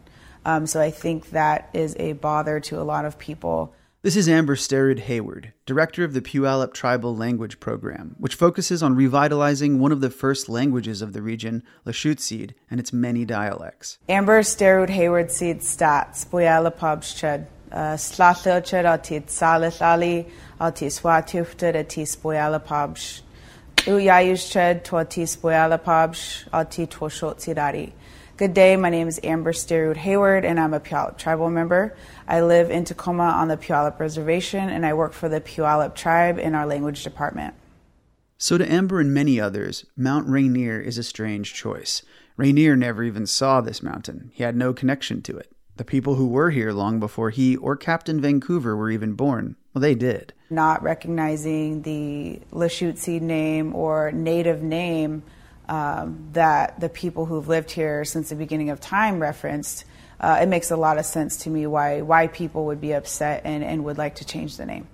Um, 0.45 0.67
so 0.67 0.79
I 0.79 0.89
think 0.89 1.31
that 1.31 1.69
is 1.73 1.93
a 1.99 2.13
bother 2.13 2.61
to 2.61 2.79
a 2.79 2.83
lot 2.83 3.03
of 3.03 3.19
people. 3.19 3.75
This 4.01 4.15
is 4.15 4.29
Amber 4.29 4.55
Sterud 4.55 4.99
Hayward, 4.99 5.51
director 5.65 6.05
of 6.05 6.13
the 6.13 6.21
Puyallup 6.21 6.73
Tribal 6.73 7.13
Language 7.13 7.59
Program, 7.59 8.15
which 8.19 8.35
focuses 8.35 8.81
on 8.81 8.95
revitalizing 8.95 9.79
one 9.79 9.91
of 9.91 9.99
the 9.99 10.09
first 10.09 10.47
languages 10.47 11.01
of 11.01 11.11
the 11.11 11.21
region, 11.21 11.61
Lushootseed, 11.85 12.53
and 12.71 12.79
its 12.79 12.93
many 12.93 13.25
dialects. 13.25 13.97
Amber 14.07 14.43
Sterud 14.43 14.91
Hayward 14.91 15.29
seed 15.29 15.59
stats, 15.59 16.25
Puyallup 16.25 16.77
Pubsched, 16.77 17.47
uh, 17.73 17.97
Slathilched 17.97 18.85
atit 18.85 19.25
Salithali, 19.25 20.29
atis 20.61 21.01
Puyallup 22.15 22.65
Good 28.37 28.53
day, 28.53 28.77
my 28.77 28.89
name 28.89 29.09
is 29.09 29.19
Amber 29.21 29.51
Sterud 29.51 29.97
Hayward, 29.97 30.45
and 30.45 30.57
I'm 30.57 30.73
a 30.73 30.79
Puyallup 30.79 31.17
tribal 31.17 31.49
member. 31.49 31.93
I 32.25 32.39
live 32.39 32.71
in 32.71 32.85
Tacoma 32.85 33.23
on 33.23 33.49
the 33.49 33.57
Puyallup 33.57 33.99
Reservation, 33.99 34.69
and 34.69 34.85
I 34.85 34.93
work 34.93 35.11
for 35.11 35.27
the 35.27 35.41
Puyallup 35.41 35.95
tribe 35.95 36.39
in 36.39 36.55
our 36.55 36.65
language 36.65 37.03
department. 37.03 37.55
So, 38.37 38.57
to 38.57 38.71
Amber 38.71 39.01
and 39.01 39.13
many 39.13 39.37
others, 39.37 39.85
Mount 39.97 40.29
Rainier 40.29 40.79
is 40.79 40.97
a 40.97 41.03
strange 41.03 41.53
choice. 41.53 42.03
Rainier 42.37 42.77
never 42.77 43.03
even 43.03 43.25
saw 43.25 43.59
this 43.59 43.83
mountain, 43.83 44.31
he 44.33 44.43
had 44.43 44.55
no 44.55 44.71
connection 44.71 45.21
to 45.23 45.37
it. 45.37 45.51
The 45.75 45.83
people 45.83 46.15
who 46.15 46.29
were 46.29 46.51
here 46.51 46.71
long 46.71 47.01
before 47.01 47.31
he 47.31 47.57
or 47.57 47.75
Captain 47.75 48.21
Vancouver 48.21 48.77
were 48.77 48.91
even 48.91 49.15
born, 49.15 49.57
well, 49.73 49.81
they 49.81 49.95
did. 49.95 50.31
Not 50.53 50.83
recognizing 50.83 51.81
the 51.81 52.39
Lushootseed 52.51 53.21
name 53.21 53.75
or 53.75 54.11
native 54.11 54.61
name 54.61 55.23
um, 55.67 56.29
that 56.33 56.79
the 56.79 56.89
people 56.89 57.25
who've 57.25 57.47
lived 57.47 57.71
here 57.71 58.05
since 58.05 58.29
the 58.29 58.35
beginning 58.35 58.69
of 58.69 58.79
time 58.79 59.19
referenced, 59.19 59.85
uh, 60.19 60.39
it 60.41 60.47
makes 60.47 60.69
a 60.69 60.77
lot 60.77 60.97
of 60.97 61.05
sense 61.05 61.37
to 61.37 61.49
me 61.49 61.65
why 61.65 62.01
why 62.01 62.27
people 62.27 62.65
would 62.67 62.79
be 62.79 62.93
upset 62.93 63.41
and, 63.45 63.63
and 63.63 63.83
would 63.83 63.97
like 63.97 64.15
to 64.15 64.25
change 64.25 64.57
the 64.57 64.65
name. 64.65 64.87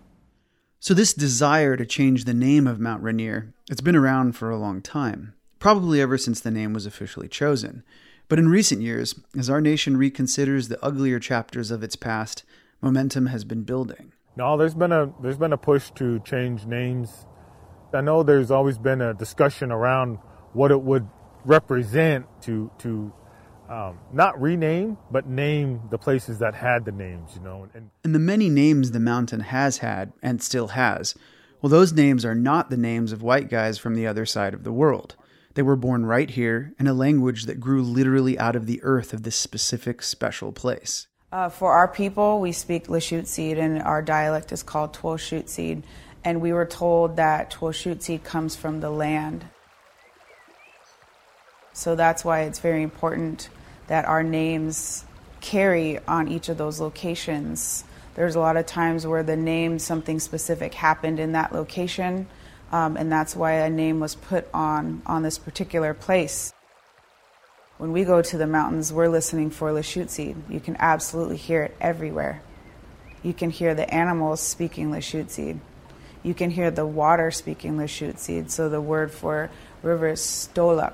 So 0.79 0.93
this 0.93 1.13
desire 1.13 1.75
to 1.75 1.85
change 1.85 2.23
the 2.23 2.33
name 2.33 2.65
of 2.65 2.79
Mount 2.79 3.03
Rainier, 3.03 3.53
it's 3.69 3.81
been 3.81 3.97
around 3.97 4.37
for 4.37 4.49
a 4.49 4.57
long 4.57 4.81
time, 4.81 5.33
probably 5.59 5.99
ever 5.99 6.17
since 6.17 6.39
the 6.39 6.51
name 6.51 6.71
was 6.71 6.85
officially 6.85 7.27
chosen. 7.27 7.83
But 8.29 8.39
in 8.39 8.47
recent 8.47 8.81
years, 8.81 9.15
as 9.37 9.49
our 9.49 9.59
nation 9.59 9.97
reconsiders 9.97 10.69
the 10.69 10.81
uglier 10.81 11.19
chapters 11.19 11.69
of 11.69 11.83
its 11.83 11.97
past, 11.97 12.45
momentum 12.81 13.25
has 13.25 13.43
been 13.43 13.63
building. 13.63 14.13
No, 14.39 14.55
there's 14.55 14.73
been 14.73 14.93
a 14.93 15.11
there's 15.21 15.37
been 15.37 15.51
a 15.51 15.57
push 15.57 15.91
to 15.95 16.21
change 16.21 16.65
names. 16.65 17.25
I 17.93 17.99
know 17.99 18.23
there's 18.23 18.51
always 18.51 18.77
been 18.77 19.01
a 19.01 19.13
discussion 19.13 19.69
around 19.69 20.17
what 20.53 20.71
it 20.71 20.81
would 20.81 21.09
represent 21.43 22.25
to 22.43 22.71
to 22.77 23.11
um, 23.69 23.99
not 24.13 24.41
rename, 24.41 24.97
but 25.11 25.27
name 25.27 25.81
the 25.89 25.97
places 25.97 26.39
that 26.39 26.55
had 26.55 26.85
the 26.85 26.93
names, 26.93 27.31
you 27.35 27.41
know. 27.41 27.67
And, 27.73 27.89
and 28.05 28.15
the 28.15 28.19
many 28.19 28.47
names 28.47 28.91
the 28.91 28.99
mountain 29.01 29.41
has 29.41 29.79
had 29.79 30.13
and 30.23 30.41
still 30.41 30.69
has, 30.69 31.15
well, 31.61 31.69
those 31.69 31.91
names 31.91 32.23
are 32.23 32.33
not 32.33 32.69
the 32.69 32.77
names 32.77 33.11
of 33.11 33.21
white 33.21 33.49
guys 33.49 33.77
from 33.77 33.93
the 33.93 34.07
other 34.07 34.25
side 34.25 34.53
of 34.53 34.63
the 34.63 34.71
world. 34.71 35.17
They 35.55 35.63
were 35.63 35.75
born 35.75 36.05
right 36.05 36.29
here 36.29 36.73
in 36.79 36.87
a 36.87 36.93
language 36.93 37.43
that 37.43 37.59
grew 37.59 37.83
literally 37.83 38.39
out 38.39 38.55
of 38.55 38.67
the 38.67 38.79
earth 38.83 39.11
of 39.11 39.23
this 39.23 39.35
specific 39.35 40.01
special 40.01 40.53
place. 40.53 41.08
Uh, 41.31 41.47
for 41.47 41.73
our 41.73 41.87
people, 41.87 42.39
we 42.39 42.51
speak 42.51 42.87
Lushootseed, 42.87 43.59
and 43.59 43.83
our 43.83 44.01
dialect 44.01 44.51
is 44.51 44.63
called 44.63 44.93
Twulshootseed. 44.93 45.83
And 46.23 46.41
we 46.41 46.53
were 46.53 46.65
told 46.65 47.17
that 47.17 47.51
Twulshootseed 47.51 48.23
comes 48.23 48.55
from 48.55 48.81
the 48.81 48.89
land. 48.89 49.45
So 51.73 51.95
that's 51.95 52.25
why 52.25 52.41
it's 52.41 52.59
very 52.59 52.81
important 52.81 53.49
that 53.87 54.05
our 54.05 54.23
names 54.23 55.05
carry 55.39 55.99
on 56.07 56.27
each 56.27 56.49
of 56.49 56.57
those 56.57 56.79
locations. 56.79 57.83
There's 58.15 58.35
a 58.35 58.39
lot 58.39 58.57
of 58.57 58.65
times 58.65 59.05
where 59.05 59.23
the 59.23 59.37
name, 59.37 59.77
something 59.77 60.19
specific 60.19 60.73
happened 60.73 61.19
in 61.19 61.33
that 61.33 61.53
location, 61.53 62.27
um, 62.71 62.97
and 62.97 63.11
that's 63.11 63.35
why 63.35 63.53
a 63.53 63.69
name 63.69 63.99
was 63.99 64.15
put 64.15 64.47
on 64.53 65.01
on 65.05 65.21
this 65.23 65.37
particular 65.37 65.93
place. 65.93 66.53
When 67.79 67.91
we 67.91 68.03
go 68.03 68.21
to 68.21 68.37
the 68.37 68.45
mountains, 68.45 68.93
we're 68.93 69.09
listening 69.09 69.49
for 69.49 69.71
Lushootseed. 69.71 70.35
You 70.49 70.59
can 70.59 70.77
absolutely 70.79 71.37
hear 71.37 71.63
it 71.63 71.77
everywhere. 71.81 72.43
You 73.23 73.33
can 73.33 73.49
hear 73.49 73.73
the 73.73 73.91
animals 73.91 74.41
speaking 74.41 74.91
Lushootseed. 74.91 75.57
You 76.21 76.33
can 76.35 76.51
hear 76.51 76.69
the 76.69 76.85
water 76.85 77.31
speaking 77.31 77.77
Lushootseed. 77.77 78.51
So 78.51 78.69
the 78.69 78.81
word 78.81 79.11
for 79.11 79.49
river 79.81 80.09
is 80.09 80.19
Stolak, 80.19 80.93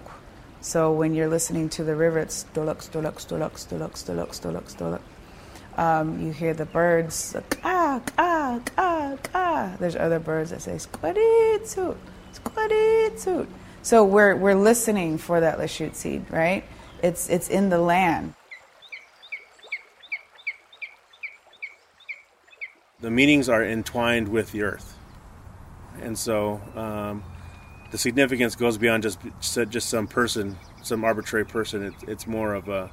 so 0.66 0.92
when 0.92 1.14
you're 1.14 1.28
listening 1.28 1.70
to 1.78 1.84
the 1.84 1.96
river, 1.96 2.18
it's 2.18 2.44
stolok, 2.46 2.78
stolok, 2.78 3.22
stolok, 3.22 3.54
stolok, 3.54 3.94
stolok, 3.94 4.30
stolok, 4.34 4.76
stolok. 4.76 5.02
Um, 5.78 6.20
you 6.20 6.32
hear 6.32 6.56
the 6.56 6.66
birds, 6.66 7.36
ah, 7.64 8.02
ah, 8.18 8.60
ah, 8.76 9.16
ah. 9.36 9.76
There's 9.80 9.96
other 9.96 10.18
birds 10.18 10.50
that 10.50 10.64
say 10.64 10.78
squaditsut, 10.78 11.98
squaditsut. 12.34 13.46
So 13.86 14.04
we're 14.04 14.36
we're 14.36 14.56
listening 14.56 15.20
for 15.20 15.42
that 15.42 15.60
Lushootseed, 15.60 16.32
right? 16.32 16.64
It's 17.04 17.30
it's 17.30 17.50
in 17.50 17.70
the 17.70 17.78
land. 17.78 18.34
The 23.00 23.12
meanings 23.12 23.48
are 23.48 23.64
entwined 23.64 24.28
with 24.28 24.52
the 24.54 24.64
earth, 24.64 24.98
and 26.02 26.18
so 26.18 26.60
um, 26.74 27.24
the 27.92 28.00
significance 28.00 28.56
goes 28.56 28.80
beyond 28.80 29.04
just 29.04 29.20
just 29.70 29.88
some 29.88 30.08
person, 30.08 30.58
some 30.82 31.04
arbitrary 31.04 31.46
person. 31.46 31.84
It, 31.84 31.94
it's 32.08 32.26
more 32.26 32.56
of 32.56 32.68
a 32.70 32.90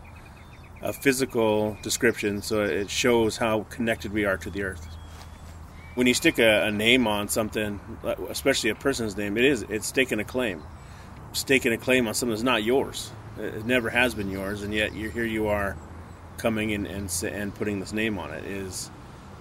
a 0.82 0.92
physical 0.92 1.74
description, 1.82 2.42
so 2.42 2.64
it 2.64 2.90
shows 2.90 3.38
how 3.38 3.62
connected 3.70 4.12
we 4.12 4.26
are 4.26 4.36
to 4.36 4.50
the 4.50 4.62
earth. 4.62 4.86
When 5.94 6.06
you 6.06 6.12
stick 6.12 6.38
a, 6.38 6.64
a 6.64 6.70
name 6.70 7.06
on 7.06 7.28
something, 7.28 7.80
especially 8.28 8.68
a 8.68 8.74
person's 8.74 9.16
name, 9.16 9.38
it 9.38 9.44
is 9.44 9.62
it's 9.70 9.90
taking 9.90 10.20
a 10.20 10.24
claim, 10.24 10.62
staking 11.32 11.72
a 11.72 11.78
claim 11.78 12.06
on 12.06 12.14
something 12.14 12.32
that's 12.32 12.42
not 12.42 12.62
yours. 12.62 13.10
It 13.38 13.64
never 13.64 13.90
has 13.90 14.14
been 14.14 14.30
yours, 14.30 14.62
and 14.62 14.74
yet 14.74 14.92
here 14.92 15.24
you 15.24 15.48
are, 15.48 15.76
coming 16.38 16.70
in 16.70 16.86
and 16.86 17.10
and 17.24 17.54
putting 17.54 17.78
this 17.78 17.92
name 17.92 18.18
on 18.18 18.32
it 18.32 18.44
is 18.44 18.90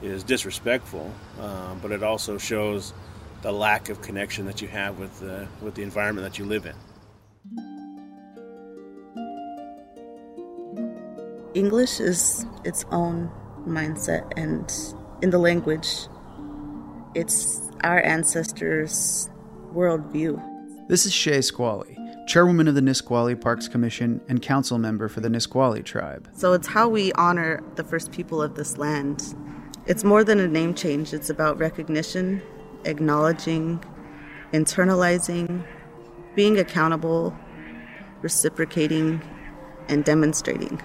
is 0.01 0.23
disrespectful, 0.23 1.13
um, 1.39 1.79
but 1.81 1.91
it 1.91 2.03
also 2.03 2.37
shows 2.37 2.93
the 3.41 3.51
lack 3.51 3.89
of 3.89 4.01
connection 4.01 4.45
that 4.45 4.61
you 4.61 4.67
have 4.67 4.99
with 4.99 5.19
the, 5.19 5.47
with 5.61 5.75
the 5.75 5.83
environment 5.83 6.25
that 6.25 6.37
you 6.39 6.45
live 6.45 6.65
in. 6.65 6.75
English 11.53 11.99
is 11.99 12.45
its 12.63 12.85
own 12.91 13.29
mindset, 13.67 14.31
and 14.37 14.71
in 15.21 15.31
the 15.31 15.37
language, 15.37 16.07
it's 17.13 17.61
our 17.83 18.01
ancestors' 18.01 19.29
worldview. 19.73 20.50
This 20.91 21.05
is 21.05 21.13
Shay 21.13 21.39
Squally, 21.39 21.97
chairwoman 22.27 22.67
of 22.67 22.75
the 22.75 22.81
Nisqually 22.81 23.33
Parks 23.33 23.69
Commission 23.69 24.19
and 24.27 24.41
council 24.41 24.77
member 24.77 25.07
for 25.07 25.21
the 25.21 25.29
Nisqually 25.29 25.83
tribe. 25.83 26.27
So 26.33 26.51
it's 26.51 26.67
how 26.67 26.89
we 26.89 27.13
honor 27.13 27.63
the 27.75 27.83
first 27.85 28.11
people 28.11 28.41
of 28.41 28.55
this 28.55 28.77
land. 28.77 29.33
It's 29.85 30.03
more 30.03 30.25
than 30.25 30.41
a 30.41 30.49
name 30.49 30.73
change, 30.73 31.13
it's 31.13 31.29
about 31.29 31.57
recognition 31.57 32.41
acknowledging, 32.83 33.81
internalizing, 34.51 35.65
being 36.35 36.59
accountable, 36.59 37.33
reciprocating, 38.21 39.21
and 39.87 40.03
demonstrating. 40.03 40.81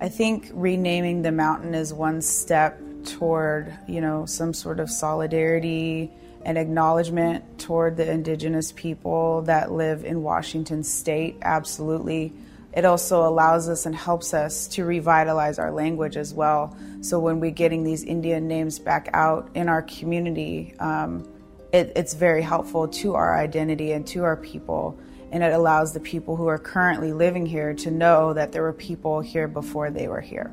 I 0.00 0.08
think 0.08 0.52
renaming 0.52 1.22
the 1.22 1.32
mountain 1.32 1.74
is 1.74 1.92
one 1.92 2.22
step 2.22 2.80
toward, 3.02 3.76
you 3.88 4.00
know, 4.00 4.24
some 4.24 4.54
sort 4.54 4.78
of 4.78 4.88
solidarity 4.88 6.12
and 6.44 6.58
acknowledgement 6.58 7.58
toward 7.58 7.96
the 7.96 8.10
indigenous 8.10 8.72
people 8.72 9.42
that 9.42 9.72
live 9.72 10.04
in 10.04 10.22
Washington 10.22 10.82
state. 10.84 11.36
Absolutely 11.42 12.32
it 12.74 12.84
also 12.84 13.26
allows 13.26 13.68
us 13.68 13.86
and 13.86 13.94
helps 13.94 14.34
us 14.34 14.66
to 14.68 14.84
revitalize 14.84 15.60
our 15.60 15.70
language 15.70 16.16
as 16.16 16.34
well. 16.34 16.76
So 17.02 17.20
when 17.20 17.38
we're 17.38 17.52
getting 17.52 17.84
these 17.84 18.02
Indian 18.02 18.48
names 18.48 18.80
back 18.80 19.08
out 19.14 19.48
in 19.54 19.68
our 19.68 19.82
community, 19.82 20.74
um, 20.80 21.24
it, 21.72 21.92
it's 21.94 22.14
very 22.14 22.42
helpful 22.42 22.88
to 22.88 23.14
our 23.14 23.38
identity 23.38 23.92
and 23.92 24.04
to 24.08 24.24
our 24.24 24.36
people. 24.36 24.98
And 25.30 25.44
it 25.44 25.52
allows 25.52 25.92
the 25.92 26.00
people 26.00 26.34
who 26.34 26.48
are 26.48 26.58
currently 26.58 27.12
living 27.12 27.46
here 27.46 27.74
to 27.74 27.92
know 27.92 28.32
that 28.32 28.50
there 28.50 28.62
were 28.62 28.72
people 28.72 29.20
here 29.20 29.46
before 29.46 29.90
they 29.90 30.08
were 30.08 30.20
here. 30.20 30.52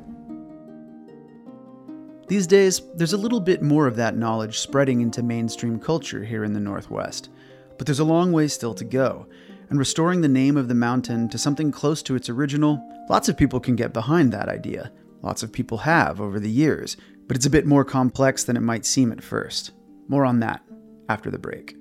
These 2.32 2.46
days, 2.46 2.80
there's 2.94 3.12
a 3.12 3.18
little 3.18 3.40
bit 3.40 3.60
more 3.60 3.86
of 3.86 3.96
that 3.96 4.16
knowledge 4.16 4.58
spreading 4.58 5.02
into 5.02 5.22
mainstream 5.22 5.78
culture 5.78 6.24
here 6.24 6.44
in 6.44 6.54
the 6.54 6.60
Northwest. 6.60 7.28
But 7.76 7.86
there's 7.86 7.98
a 7.98 8.04
long 8.04 8.32
way 8.32 8.48
still 8.48 8.72
to 8.72 8.86
go 8.86 9.26
and 9.68 9.78
restoring 9.78 10.22
the 10.22 10.28
name 10.28 10.56
of 10.56 10.66
the 10.66 10.74
mountain 10.74 11.28
to 11.28 11.36
something 11.36 11.70
close 11.70 12.02
to 12.04 12.14
its 12.14 12.30
original, 12.30 12.82
lots 13.10 13.28
of 13.28 13.36
people 13.36 13.60
can 13.60 13.76
get 13.76 13.92
behind 13.92 14.32
that 14.32 14.48
idea. 14.48 14.90
Lots 15.20 15.42
of 15.42 15.52
people 15.52 15.76
have 15.76 16.22
over 16.22 16.40
the 16.40 16.48
years, 16.48 16.96
but 17.28 17.36
it's 17.36 17.44
a 17.44 17.50
bit 17.50 17.66
more 17.66 17.84
complex 17.84 18.44
than 18.44 18.56
it 18.56 18.60
might 18.60 18.86
seem 18.86 19.12
at 19.12 19.22
first. 19.22 19.72
More 20.08 20.24
on 20.24 20.40
that 20.40 20.62
after 21.10 21.30
the 21.30 21.38
break. 21.38 21.76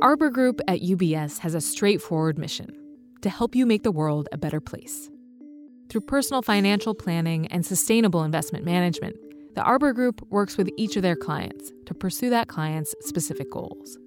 The 0.00 0.06
Arbor 0.06 0.30
Group 0.30 0.62
at 0.66 0.80
UBS 0.80 1.40
has 1.40 1.54
a 1.54 1.60
straightforward 1.60 2.38
mission 2.38 2.70
to 3.20 3.28
help 3.28 3.54
you 3.54 3.66
make 3.66 3.82
the 3.82 3.92
world 3.92 4.30
a 4.32 4.38
better 4.38 4.58
place. 4.58 5.10
Through 5.90 6.00
personal 6.00 6.40
financial 6.40 6.94
planning 6.94 7.46
and 7.48 7.66
sustainable 7.66 8.24
investment 8.24 8.64
management, 8.64 9.16
the 9.54 9.62
Arbor 9.62 9.92
Group 9.92 10.26
works 10.30 10.56
with 10.56 10.70
each 10.78 10.96
of 10.96 11.02
their 11.02 11.16
clients 11.16 11.70
to 11.84 11.92
pursue 11.92 12.30
that 12.30 12.48
client's 12.48 12.94
specific 13.00 13.50
goals. 13.50 13.98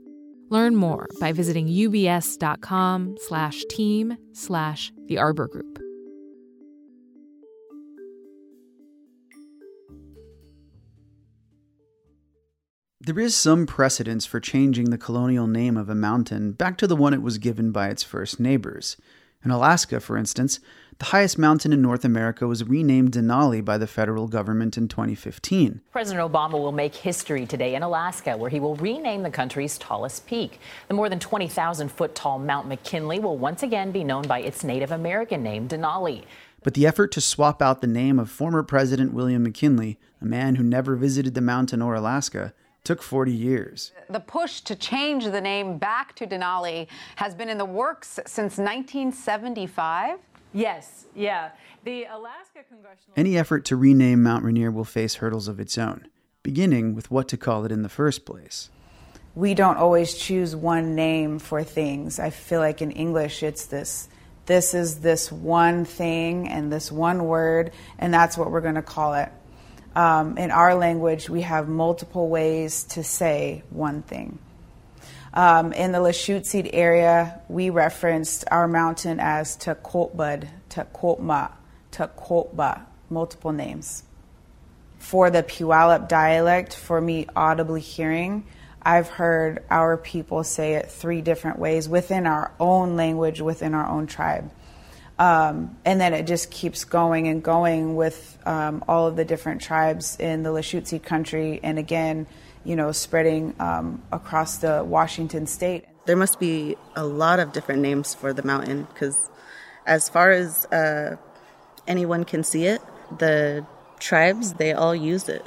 Learn 0.50 0.76
more 0.76 1.06
by 1.20 1.32
visiting 1.32 1.68
ubs.com 1.68 3.16
slash 3.20 3.64
team 3.70 4.18
slash 4.32 4.92
the 5.06 5.20
Arbor 5.20 5.48
Group. 5.48 5.83
There 13.06 13.20
is 13.20 13.36
some 13.36 13.66
precedence 13.66 14.26
for 14.26 14.40
changing 14.40 14.90
the 14.90 14.98
colonial 14.98 15.46
name 15.46 15.76
of 15.76 15.90
a 15.90 15.96
mountain 15.96 16.54
back 16.54 16.78
to 16.78 16.88
the 16.88 16.96
one 16.96 17.14
it 17.14 17.22
was 17.22 17.38
given 17.38 17.74
by 17.74 17.90
its 17.90 18.02
first 18.02 18.40
neighbors. 18.40 18.96
In 19.44 19.52
Alaska, 19.52 20.00
for 20.00 20.16
instance, 20.16 20.62
the 21.00 21.06
highest 21.08 21.38
mountain 21.38 21.74
in 21.74 21.82
North 21.82 22.06
America 22.06 22.48
was 22.48 22.64
renamed 22.64 23.12
Denali 23.12 23.60
by 23.60 23.78
the 23.78 23.88
federal 23.88 24.30
government 24.30 24.78
in 24.78 24.88
2015. 24.88 25.82
President 25.92 26.32
Obama 26.32 26.54
will 26.54 26.72
make 26.72 26.96
history 26.96 27.46
today 27.46 27.76
in 27.76 27.84
Alaska, 27.84 28.38
where 28.38 28.50
he 28.50 28.62
will 28.62 28.78
rename 28.78 29.22
the 29.24 29.30
country's 29.30 29.78
tallest 29.78 30.26
peak. 30.26 30.62
The 30.88 30.94
more 30.94 31.10
than 31.10 31.20
20,000 31.20 31.92
foot 31.92 32.16
tall 32.16 32.40
Mount 32.40 32.70
McKinley 32.70 33.20
will 33.20 33.38
once 33.38 33.64
again 33.64 33.92
be 33.92 34.06
known 34.06 34.24
by 34.30 34.40
its 34.40 34.64
Native 34.64 34.94
American 34.94 35.44
name, 35.44 35.68
Denali. 35.68 36.24
But 36.64 36.74
the 36.74 36.88
effort 36.88 37.12
to 37.12 37.20
swap 37.20 37.62
out 37.62 37.82
the 37.82 37.88
name 37.88 38.18
of 38.18 38.32
former 38.32 38.64
President 38.64 39.12
William 39.12 39.44
McKinley, 39.44 40.00
a 40.22 40.26
man 40.26 40.56
who 40.56 40.64
never 40.64 40.96
visited 40.96 41.34
the 41.34 41.42
mountain 41.42 41.82
or 41.82 41.96
Alaska, 41.96 42.54
took 42.84 43.02
40 43.02 43.32
years. 43.32 43.92
The 44.10 44.20
push 44.20 44.62
to 44.62 44.76
change 44.76 45.26
the 45.26 45.42
name 45.42 45.78
back 45.78 46.16
to 46.16 46.28
Denali 46.28 46.88
has 47.16 47.34
been 47.34 47.50
in 47.50 47.58
the 47.58 47.66
works 47.66 48.20
since 48.26 48.58
1975. 48.58 50.20
Yes, 50.54 51.06
yeah. 51.16 51.52
The 51.84 52.06
Alaska 52.06 52.60
Congressional. 52.68 53.14
Any 53.16 53.38
effort 53.38 53.66
to 53.66 53.76
rename 53.76 54.22
Mount 54.22 54.44
Rainier 54.44 54.72
will 54.72 54.84
face 54.84 55.16
hurdles 55.16 55.48
of 55.48 55.60
its 55.60 55.78
own, 55.78 56.08
beginning 56.44 56.94
with 56.94 57.10
what 57.10 57.28
to 57.30 57.38
call 57.38 57.66
it 57.66 57.72
in 57.72 57.82
the 57.82 57.90
first 57.90 58.26
place. 58.26 58.70
We 59.36 59.56
don't 59.56 59.78
always 59.78 60.14
choose 60.14 60.56
one 60.56 60.94
name 60.94 61.40
for 61.40 61.64
things. 61.64 62.20
I 62.20 62.30
feel 62.30 62.60
like 62.60 62.82
in 62.82 62.92
English 62.92 63.42
it's 63.42 63.66
this 63.66 64.10
this 64.46 64.74
is 64.74 65.00
this 65.00 65.32
one 65.32 65.86
thing 65.86 66.50
and 66.50 66.72
this 66.72 66.92
one 66.92 67.26
word, 67.26 67.72
and 67.98 68.14
that's 68.14 68.38
what 68.38 68.52
we're 68.52 68.62
going 68.62 68.76
to 68.76 68.82
call 68.82 69.14
it. 69.14 69.30
Um, 69.96 70.38
in 70.38 70.50
our 70.50 70.76
language, 70.76 71.30
we 71.30 71.42
have 71.42 71.68
multiple 71.68 72.28
ways 72.28 72.84
to 72.86 73.04
say 73.04 73.64
one 73.70 74.02
thing. 74.02 74.40
Um, 75.34 75.74
in 75.74 75.92
the 75.92 76.00
Lushootseed 76.00 76.70
area, 76.74 77.42
we 77.50 77.70
referenced 77.70 78.46
our 78.52 78.68
mountain 78.68 79.20
as 79.20 79.58
Takotbud, 79.58 80.48
Takotma, 80.70 81.52
Takotba, 81.92 82.86
multiple 83.10 83.52
names. 83.52 84.04
For 85.00 85.30
the 85.30 85.44
Puyallup 85.44 86.08
dialect, 86.08 86.76
for 86.76 87.02
me 87.02 87.28
audibly 87.36 87.82
hearing, 87.82 88.46
I've 88.82 89.10
heard 89.10 89.64
our 89.70 89.98
people 89.98 90.44
say 90.44 90.74
it 90.76 90.92
three 90.92 91.22
different 91.22 91.58
ways 91.58 91.90
within 91.90 92.28
our 92.28 92.52
own 92.60 92.96
language, 92.96 93.42
within 93.42 93.74
our 93.74 93.88
own 93.88 94.08
tribe. 94.08 94.52
Um, 95.20 95.78
and 95.86 96.02
then 96.02 96.14
it 96.14 96.26
just 96.26 96.50
keeps 96.50 96.86
going 96.86 97.28
and 97.28 97.44
going 97.44 97.96
with 97.96 98.38
um, 98.46 98.84
all 98.88 99.08
of 99.08 99.16
the 99.16 99.26
different 99.26 99.62
tribes 99.62 100.18
in 100.20 100.44
the 100.44 100.50
Lushootseed 100.50 101.04
country, 101.04 101.60
and 101.62 101.78
again, 101.78 102.26
you 102.64 102.76
know, 102.76 102.92
spreading 102.92 103.54
um, 103.60 104.02
across 104.12 104.58
the 104.58 104.84
Washington 104.84 105.46
state. 105.46 105.86
There 106.06 106.16
must 106.16 106.40
be 106.40 106.76
a 106.96 107.06
lot 107.06 107.40
of 107.40 107.54
different 107.54 107.82
names 107.82 108.14
for 108.14 108.34
the 108.34 108.44
mountain 108.44 108.88
because, 108.92 109.30
as 109.86 110.10
far 110.10 110.32
as 110.32 110.66
uh, 110.66 111.18
anyone 111.88 112.24
can 112.24 112.44
see 112.44 112.66
it, 112.66 112.82
the 113.20 113.66
tribes 114.00 114.54
they 114.54 114.74
all 114.74 114.96
use 114.96 115.30
it. 115.30 115.46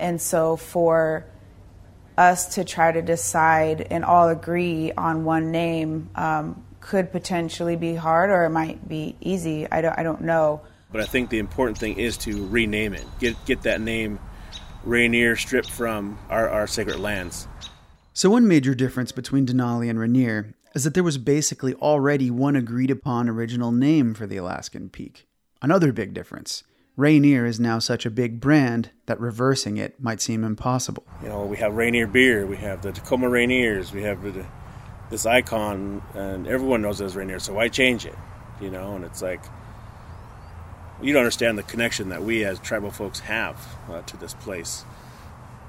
And 0.00 0.20
so, 0.20 0.56
for 0.56 1.26
us 2.16 2.54
to 2.54 2.64
try 2.64 2.92
to 2.92 3.02
decide 3.02 3.86
and 3.90 4.04
all 4.04 4.28
agree 4.28 4.92
on 4.92 5.24
one 5.24 5.50
name 5.50 6.10
um, 6.14 6.64
could 6.82 7.10
potentially 7.12 7.76
be 7.76 7.94
hard 7.94 8.28
or 8.28 8.44
it 8.44 8.50
might 8.50 8.86
be 8.88 9.16
easy. 9.20 9.66
I 9.70 9.80
don't, 9.80 9.98
I 9.98 10.02
don't 10.02 10.20
know. 10.20 10.60
But 10.90 11.00
I 11.00 11.04
think 11.04 11.30
the 11.30 11.38
important 11.38 11.78
thing 11.78 11.98
is 11.98 12.18
to 12.18 12.46
rename 12.48 12.92
it. 12.92 13.04
Get 13.18 13.42
get 13.46 13.62
that 13.62 13.80
name 13.80 14.18
Rainier 14.84 15.36
stripped 15.36 15.70
from 15.70 16.18
our, 16.28 16.50
our 16.50 16.66
sacred 16.66 16.98
lands. 16.98 17.48
So 18.12 18.28
one 18.28 18.46
major 18.46 18.74
difference 18.74 19.10
between 19.10 19.46
Denali 19.46 19.88
and 19.88 19.98
Rainier 19.98 20.54
is 20.74 20.84
that 20.84 20.92
there 20.92 21.02
was 21.02 21.16
basically 21.16 21.72
already 21.74 22.30
one 22.30 22.56
agreed 22.56 22.90
upon 22.90 23.28
original 23.28 23.72
name 23.72 24.12
for 24.12 24.26
the 24.26 24.36
Alaskan 24.36 24.90
peak. 24.90 25.26
Another 25.62 25.92
big 25.92 26.12
difference. 26.12 26.64
Rainier 26.96 27.46
is 27.46 27.58
now 27.58 27.78
such 27.78 28.04
a 28.04 28.10
big 28.10 28.38
brand 28.38 28.90
that 29.06 29.18
reversing 29.18 29.78
it 29.78 29.98
might 29.98 30.20
seem 30.20 30.44
impossible. 30.44 31.06
You 31.22 31.30
know, 31.30 31.44
we 31.44 31.56
have 31.56 31.72
Rainier 31.72 32.06
beer, 32.06 32.44
we 32.44 32.56
have 32.58 32.82
the 32.82 32.92
Tacoma 32.92 33.28
Rainiers, 33.28 33.92
we 33.92 34.02
have 34.02 34.22
the 34.22 34.44
this 35.12 35.26
icon, 35.26 36.02
and 36.14 36.48
everyone 36.48 36.82
knows 36.82 37.00
it 37.00 37.04
as 37.04 37.14
Rainier. 37.14 37.38
So 37.38 37.52
why 37.52 37.68
change 37.68 38.04
it? 38.04 38.16
You 38.60 38.70
know, 38.70 38.96
and 38.96 39.04
it's 39.04 39.22
like 39.22 39.42
you 41.00 41.12
don't 41.12 41.20
understand 41.20 41.58
the 41.58 41.62
connection 41.62 42.08
that 42.08 42.22
we 42.22 42.44
as 42.44 42.58
tribal 42.58 42.90
folks 42.90 43.20
have 43.20 43.56
uh, 43.88 44.02
to 44.02 44.16
this 44.16 44.34
place. 44.34 44.84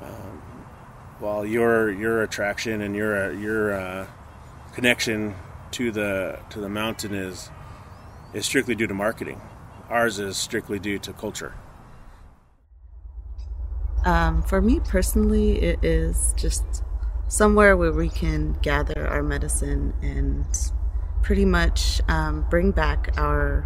Um, 0.01 0.41
while 1.19 1.45
your 1.45 1.91
your 1.91 2.23
attraction 2.23 2.81
and 2.81 2.95
your 2.95 3.25
uh, 3.25 3.31
your 3.31 3.73
uh, 3.73 4.07
connection 4.73 5.35
to 5.71 5.91
the 5.91 6.39
to 6.49 6.59
the 6.59 6.69
mountain 6.69 7.13
is 7.13 7.49
is 8.33 8.45
strictly 8.45 8.75
due 8.75 8.87
to 8.87 8.93
marketing, 8.93 9.41
ours 9.89 10.19
is 10.19 10.37
strictly 10.37 10.79
due 10.79 10.99
to 10.99 11.13
culture. 11.13 11.53
Um, 14.05 14.41
for 14.43 14.61
me 14.61 14.79
personally, 14.81 15.61
it 15.61 15.83
is 15.83 16.33
just 16.35 16.83
somewhere 17.33 17.75
where 17.75 17.91
we 17.91 18.09
can 18.09 18.53
gather 18.61 19.07
our 19.07 19.23
medicine 19.23 19.91
and 20.03 20.45
pretty 21.23 21.45
much 21.45 21.99
um, 22.07 22.45
bring 22.47 22.69
back 22.69 23.09
our 23.17 23.65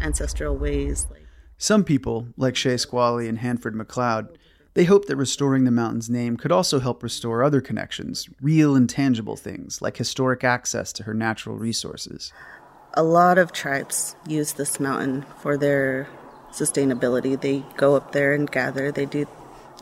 ancestral 0.00 0.56
ways. 0.56 1.08
Some 1.56 1.82
people, 1.82 2.28
like 2.36 2.54
Shay 2.54 2.76
Squally 2.76 3.26
and 3.26 3.38
Hanford 3.38 3.74
McCloud, 3.74 4.36
they 4.74 4.84
hope 4.84 5.06
that 5.06 5.16
restoring 5.16 5.64
the 5.64 5.72
mountain's 5.72 6.08
name 6.08 6.36
could 6.36 6.52
also 6.52 6.78
help 6.78 7.02
restore 7.02 7.42
other 7.42 7.60
connections, 7.60 8.28
real 8.40 8.76
and 8.76 8.88
tangible 8.88 9.34
things 9.34 9.82
like 9.82 9.96
historic 9.96 10.44
access 10.44 10.92
to 10.92 11.02
her 11.02 11.14
natural 11.14 11.56
resources. 11.56 12.32
A 12.94 13.02
lot 13.02 13.36
of 13.36 13.50
tribes 13.50 14.14
use 14.28 14.52
this 14.52 14.78
mountain 14.78 15.26
for 15.40 15.56
their 15.56 16.08
sustainability. 16.52 17.40
They 17.40 17.64
go 17.76 17.96
up 17.96 18.12
there 18.12 18.32
and 18.32 18.48
gather, 18.48 18.92
they 18.92 19.06
do 19.06 19.26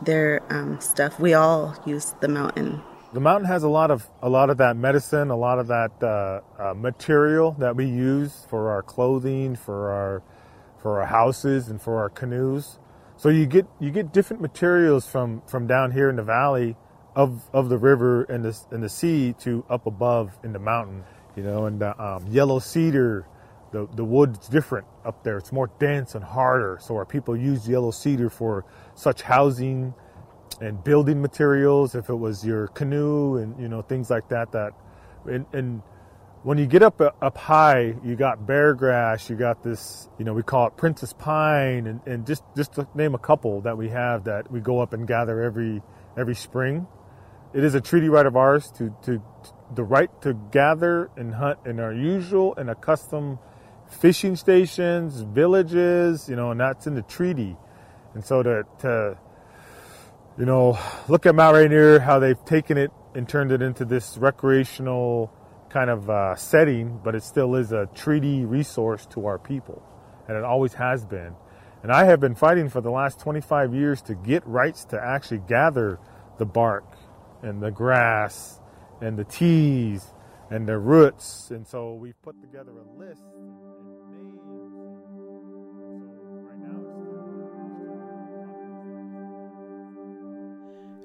their 0.00 0.42
um, 0.48 0.80
stuff. 0.80 1.20
We 1.20 1.34
all 1.34 1.76
use 1.84 2.14
the 2.20 2.28
mountain 2.28 2.82
the 3.16 3.20
mountain 3.20 3.48
has 3.48 3.62
a 3.62 3.68
lot 3.68 3.90
of 3.90 4.06
a 4.20 4.28
lot 4.28 4.50
of 4.50 4.58
that 4.58 4.76
medicine, 4.76 5.30
a 5.30 5.36
lot 5.36 5.58
of 5.58 5.68
that 5.68 5.90
uh, 6.02 6.40
uh, 6.62 6.74
material 6.74 7.52
that 7.58 7.74
we 7.74 7.86
use 7.86 8.46
for 8.50 8.68
our 8.68 8.82
clothing, 8.82 9.56
for 9.56 9.90
our 9.90 10.22
for 10.76 11.00
our 11.00 11.06
houses, 11.06 11.70
and 11.70 11.80
for 11.80 11.96
our 11.96 12.10
canoes. 12.10 12.78
So 13.16 13.30
you 13.30 13.46
get 13.46 13.66
you 13.80 13.90
get 13.90 14.12
different 14.12 14.42
materials 14.42 15.06
from 15.06 15.40
from 15.46 15.66
down 15.66 15.92
here 15.92 16.10
in 16.10 16.16
the 16.16 16.22
valley 16.22 16.76
of 17.14 17.48
of 17.54 17.70
the 17.70 17.78
river 17.78 18.24
and 18.24 18.44
the 18.44 18.54
and 18.70 18.82
the 18.82 18.90
sea 18.90 19.34
to 19.40 19.64
up 19.70 19.86
above 19.86 20.38
in 20.44 20.52
the 20.52 20.58
mountain. 20.58 21.02
You 21.36 21.42
know, 21.42 21.64
and 21.64 21.80
the 21.80 21.98
um, 21.98 22.26
yellow 22.26 22.58
cedar, 22.58 23.26
the 23.72 23.88
the 23.96 24.04
wood's 24.04 24.46
different 24.46 24.86
up 25.06 25.24
there. 25.24 25.38
It's 25.38 25.52
more 25.52 25.70
dense 25.78 26.14
and 26.16 26.22
harder. 26.22 26.76
So 26.82 26.94
our 26.96 27.06
people 27.06 27.34
use 27.34 27.66
yellow 27.66 27.92
cedar 27.92 28.28
for 28.28 28.66
such 28.94 29.22
housing 29.22 29.94
and 30.60 30.82
building 30.82 31.20
materials, 31.20 31.94
if 31.94 32.08
it 32.08 32.14
was 32.14 32.44
your 32.44 32.68
canoe 32.68 33.36
and 33.36 33.60
you 33.60 33.68
know 33.68 33.82
things 33.82 34.10
like 34.10 34.28
that. 34.28 34.52
That 34.52 34.72
and, 35.26 35.46
and 35.52 35.82
when 36.42 36.58
you 36.58 36.66
get 36.66 36.82
up 36.82 37.00
uh, 37.00 37.10
up 37.20 37.36
high, 37.36 37.94
you 38.04 38.16
got 38.16 38.46
bear 38.46 38.74
grass, 38.74 39.28
you 39.28 39.36
got 39.36 39.62
this, 39.62 40.08
you 40.18 40.24
know, 40.24 40.32
we 40.32 40.42
call 40.42 40.68
it 40.68 40.76
princess 40.76 41.12
pine, 41.12 41.86
and, 41.86 42.00
and 42.06 42.26
just 42.26 42.44
just 42.56 42.74
to 42.74 42.86
name 42.94 43.14
a 43.14 43.18
couple 43.18 43.60
that 43.62 43.76
we 43.76 43.88
have 43.88 44.24
that 44.24 44.50
we 44.50 44.60
go 44.60 44.80
up 44.80 44.92
and 44.92 45.08
gather 45.08 45.42
every 45.42 45.82
every 46.16 46.36
spring. 46.36 46.86
It 47.52 47.64
is 47.64 47.74
a 47.74 47.80
treaty 47.80 48.08
right 48.08 48.26
of 48.26 48.36
ours 48.36 48.70
to 48.72 48.94
to, 49.04 49.18
to 49.18 49.52
the 49.74 49.84
right 49.84 50.10
to 50.22 50.34
gather 50.52 51.10
and 51.16 51.34
hunt 51.34 51.58
in 51.66 51.80
our 51.80 51.92
usual 51.92 52.54
and 52.56 52.70
accustomed 52.70 53.38
fishing 53.88 54.36
stations, 54.36 55.20
villages, 55.20 56.28
you 56.28 56.36
know, 56.36 56.50
and 56.50 56.60
that's 56.60 56.86
in 56.86 56.94
the 56.94 57.02
treaty. 57.02 57.56
And 58.14 58.24
so 58.24 58.42
to 58.42 58.62
to 58.80 59.18
you 60.38 60.44
know, 60.44 60.78
look 61.08 61.24
at 61.24 61.34
Mount 61.34 61.54
Rainier, 61.54 61.98
how 61.98 62.18
they've 62.18 62.42
taken 62.44 62.76
it 62.76 62.90
and 63.14 63.26
turned 63.26 63.52
it 63.52 63.62
into 63.62 63.86
this 63.86 64.18
recreational 64.18 65.32
kind 65.70 65.88
of 65.88 66.10
uh, 66.10 66.36
setting, 66.36 67.00
but 67.02 67.14
it 67.14 67.22
still 67.22 67.54
is 67.54 67.72
a 67.72 67.88
treaty 67.94 68.44
resource 68.44 69.06
to 69.06 69.26
our 69.26 69.38
people, 69.38 69.82
and 70.28 70.36
it 70.36 70.44
always 70.44 70.74
has 70.74 71.06
been. 71.06 71.34
And 71.82 71.90
I 71.90 72.04
have 72.04 72.20
been 72.20 72.34
fighting 72.34 72.68
for 72.68 72.80
the 72.80 72.90
last 72.90 73.20
25 73.20 73.74
years 73.74 74.02
to 74.02 74.14
get 74.14 74.46
rights 74.46 74.84
to 74.86 75.00
actually 75.00 75.40
gather 75.48 75.98
the 76.38 76.46
bark 76.46 76.84
and 77.42 77.62
the 77.62 77.70
grass 77.70 78.60
and 79.00 79.18
the 79.18 79.24
teas 79.24 80.12
and 80.50 80.68
the 80.68 80.78
roots. 80.78 81.50
And 81.50 81.66
so 81.66 81.94
we've 81.94 82.20
put 82.22 82.40
together 82.42 82.72
a 82.72 82.98
list. 82.98 83.22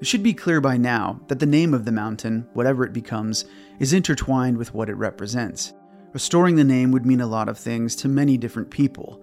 It 0.02 0.08
should 0.08 0.24
be 0.24 0.34
clear 0.34 0.60
by 0.60 0.78
now 0.78 1.20
that 1.28 1.38
the 1.38 1.46
name 1.46 1.72
of 1.72 1.84
the 1.84 1.92
mountain, 1.92 2.48
whatever 2.54 2.82
it 2.84 2.92
becomes, 2.92 3.44
is 3.78 3.92
intertwined 3.92 4.56
with 4.56 4.74
what 4.74 4.88
it 4.88 4.96
represents. 4.96 5.74
Restoring 6.12 6.56
the 6.56 6.64
name 6.64 6.90
would 6.90 7.06
mean 7.06 7.20
a 7.20 7.26
lot 7.28 7.48
of 7.48 7.56
things 7.56 7.94
to 7.96 8.08
many 8.08 8.36
different 8.36 8.68
people. 8.68 9.22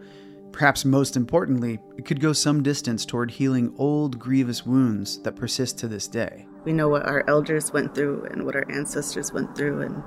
Perhaps 0.54 0.86
most 0.86 1.18
importantly, 1.18 1.80
it 1.98 2.06
could 2.06 2.22
go 2.22 2.32
some 2.32 2.64
distance 2.64 3.06
toward 3.06 3.30
healing 3.30 3.76
old, 3.78 4.20
grievous 4.20 4.66
wounds 4.66 5.22
that 5.24 5.36
persist 5.36 5.78
to 5.80 5.90
this 5.90 6.08
day. 6.08 6.48
We 6.64 6.72
know 6.72 6.88
what 6.88 7.06
our 7.06 7.26
elders 7.28 7.74
went 7.74 7.94
through 7.94 8.30
and 8.32 8.46
what 8.46 8.56
our 8.56 8.72
ancestors 8.72 9.34
went 9.34 9.58
through, 9.58 9.82
and 9.82 10.02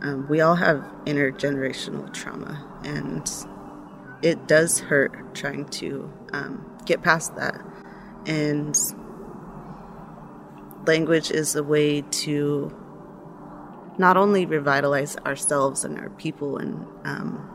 um, 0.00 0.26
we 0.30 0.40
all 0.40 0.54
have 0.54 0.90
intergenerational 1.04 2.10
trauma, 2.14 2.66
and 2.82 3.30
it 4.22 4.48
does 4.48 4.78
hurt 4.78 5.34
trying 5.34 5.66
to 5.66 6.10
um, 6.32 6.78
get 6.86 7.02
past 7.02 7.36
that. 7.36 7.60
And 8.24 8.74
language 10.88 11.30
is 11.30 11.54
a 11.54 11.62
way 11.62 12.00
to 12.00 12.74
not 13.98 14.16
only 14.16 14.46
revitalize 14.46 15.16
ourselves 15.18 15.84
and 15.84 15.98
our 15.98 16.10
people, 16.10 16.56
and 16.56 16.86
um, 17.04 17.48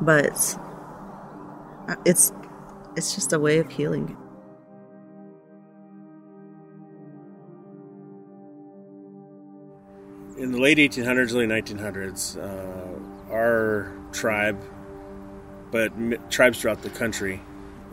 but 0.00 0.58
uh, 1.88 1.96
it's 2.04 2.32
it's 2.96 3.14
just 3.14 3.32
a 3.32 3.38
way 3.38 3.58
of 3.58 3.70
healing. 3.70 4.16
In 10.36 10.50
the 10.50 10.58
late 10.58 10.78
1800s, 10.78 11.32
early 11.34 11.46
1900s, 11.46 12.36
uh, 12.36 13.32
our 13.32 13.92
tribe, 14.12 14.60
but 15.70 15.92
m- 15.92 16.18
tribes 16.30 16.60
throughout 16.60 16.82
the 16.82 16.90
country, 16.90 17.40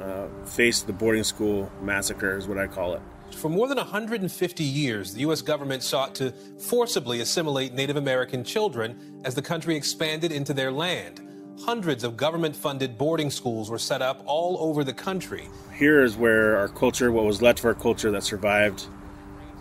uh, 0.02 0.28
faced 0.45 0.88
the 0.88 0.93
boarding 0.93 1.24
school 1.24 1.72
massacre, 1.82 2.38
is 2.38 2.48
what 2.48 2.58
I 2.58 2.65
call 2.65 2.95
it. 2.95 3.02
For 3.36 3.50
more 3.50 3.68
than 3.68 3.78
150 3.78 4.63
years, 4.63 5.13
the 5.13 5.22
U.S. 5.22 5.42
government 5.42 5.82
sought 5.82 6.13
to 6.15 6.32
forcibly 6.60 7.22
assimilate 7.22 7.74
Native 7.74 7.96
American 7.96 8.44
children 8.44 9.22
as 9.24 9.34
the 9.34 9.42
country 9.42 9.76
expanded 9.76 10.32
into 10.32 10.54
their 10.54 10.72
land. 10.72 11.22
Hundreds 11.62 12.04
of 12.04 12.18
government 12.18 12.56
funded 12.56 12.98
boarding 12.98 13.30
schools 13.30 13.70
were 13.70 13.78
set 13.78 14.02
up 14.02 14.22
all 14.26 14.58
over 14.60 14.84
the 14.84 14.94
country. 14.94 15.48
Here 15.74 16.04
is 16.04 16.15
where 16.15 16.58
our 16.58 16.68
culture, 16.68 17.12
what 17.12 17.26
was 17.26 17.42
left 17.42 17.60
of 17.60 17.65
our 17.65 17.74
culture 17.74 18.12
that 18.12 18.24
survived 18.24 18.88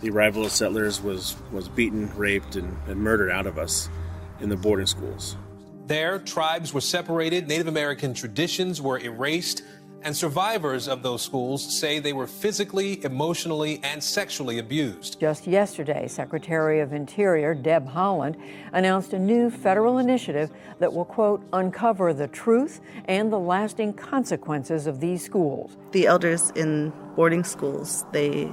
the 0.01 0.09
arrival 0.09 0.45
of 0.45 0.51
settlers, 0.51 1.01
was, 1.01 1.35
was 1.51 1.67
beaten, 1.67 2.09
raped, 2.17 2.55
and, 2.55 2.77
and 2.87 2.99
murdered 2.99 3.31
out 3.31 3.47
of 3.47 3.57
us 3.57 3.89
in 4.39 4.49
the 4.49 4.55
boarding 4.55 4.85
schools. 4.85 5.35
There, 5.87 6.19
tribes 6.19 6.73
were 6.73 6.81
separated, 6.81 7.47
Native 7.47 7.67
American 7.67 8.13
traditions 8.13 8.81
were 8.81 8.99
erased, 8.99 9.63
and 10.03 10.15
survivors 10.15 10.87
of 10.87 11.03
those 11.03 11.21
schools 11.21 11.79
say 11.79 11.99
they 11.99 12.13
were 12.13 12.27
physically, 12.27 13.03
emotionally, 13.03 13.79
and 13.83 14.03
sexually 14.03 14.59
abused. 14.59 15.19
Just 15.19 15.47
yesterday, 15.47 16.07
Secretary 16.07 16.79
of 16.79 16.93
Interior 16.93 17.53
Deb 17.53 17.87
Haaland 17.89 18.39
announced 18.71 19.13
a 19.13 19.19
new 19.19 19.49
federal 19.49 19.97
initiative 19.97 20.51
that 20.79 20.93
will, 20.93 21.05
quote, 21.05 21.43
uncover 21.53 22.13
the 22.13 22.27
truth 22.27 22.81
and 23.05 23.31
the 23.31 23.39
lasting 23.39 23.93
consequences 23.93 24.87
of 24.87 24.99
these 24.99 25.23
schools. 25.23 25.75
The 25.91 26.07
elders 26.07 26.51
in 26.55 26.93
boarding 27.15 27.43
schools, 27.43 28.05
they 28.11 28.49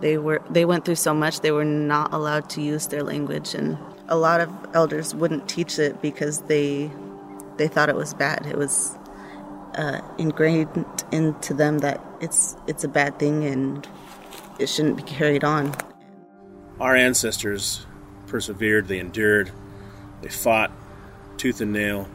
they 0.00 0.18
were 0.18 0.42
they 0.50 0.64
went 0.64 0.84
through 0.84 0.96
so 0.96 1.14
much 1.14 1.40
they 1.40 1.52
were 1.52 1.64
not 1.64 2.12
allowed 2.12 2.50
to 2.50 2.60
use 2.60 2.88
their 2.88 3.04
language 3.04 3.54
and 3.54 3.78
a 4.08 4.16
lot 4.16 4.40
of 4.40 4.50
elders 4.74 5.14
wouldn't 5.14 5.48
teach 5.48 5.78
it 5.78 6.02
because 6.02 6.40
they 6.42 6.90
they 7.56 7.68
thought 7.68 7.88
it 7.88 7.94
was 7.94 8.14
bad. 8.14 8.46
It 8.46 8.58
was 8.58 8.98
uh, 9.76 10.00
ingrained 10.18 10.86
into 11.12 11.54
them 11.54 11.78
that 11.78 12.00
it's 12.20 12.56
it's 12.66 12.84
a 12.84 12.88
bad 12.88 13.18
thing 13.18 13.44
and 13.44 13.86
it 14.58 14.68
shouldn't 14.68 14.96
be 14.96 15.02
carried 15.02 15.44
on. 15.44 15.74
Our 16.80 16.96
ancestors 16.96 17.86
persevered, 18.26 18.88
they 18.88 18.98
endured, 18.98 19.50
they 20.22 20.28
fought 20.28 20.72
tooth 21.36 21.60
and 21.60 21.72
nail 21.72 22.08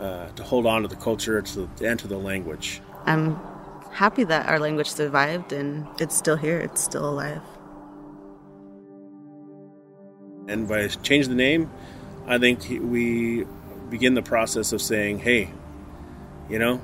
uh, 0.00 0.28
to 0.28 0.42
hold 0.42 0.66
on 0.66 0.82
to 0.82 0.88
the 0.88 0.96
culture 0.96 1.40
to 1.40 1.68
the, 1.76 1.88
and 1.88 1.98
to 2.00 2.08
the 2.08 2.18
language. 2.18 2.80
I'm 3.06 3.38
happy 3.90 4.24
that 4.24 4.46
our 4.46 4.58
language 4.58 4.88
survived 4.88 5.52
and 5.52 5.86
it's 6.00 6.16
still 6.16 6.36
here, 6.36 6.58
it's 6.58 6.82
still 6.82 7.08
alive. 7.08 7.42
And 10.48 10.68
by 10.68 10.88
changing 10.88 11.30
the 11.30 11.36
name, 11.36 11.70
I 12.26 12.38
think 12.38 12.66
we 12.68 13.46
begin 13.90 14.14
the 14.14 14.22
process 14.22 14.72
of 14.72 14.82
saying, 14.82 15.20
hey, 15.20 15.50
you 16.48 16.58
know, 16.58 16.80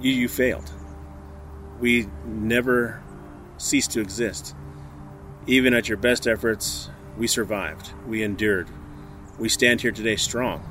you, 0.00 0.12
you 0.12 0.28
failed. 0.28 0.70
We 1.80 2.08
never 2.24 3.02
ceased 3.56 3.92
to 3.92 4.00
exist. 4.00 4.54
Even 5.46 5.74
at 5.74 5.88
your 5.88 5.98
best 5.98 6.26
efforts, 6.26 6.90
we 7.16 7.26
survived. 7.26 7.92
We 8.06 8.22
endured. 8.22 8.68
We 9.38 9.48
stand 9.48 9.80
here 9.80 9.92
today 9.92 10.16
strong. 10.16 10.62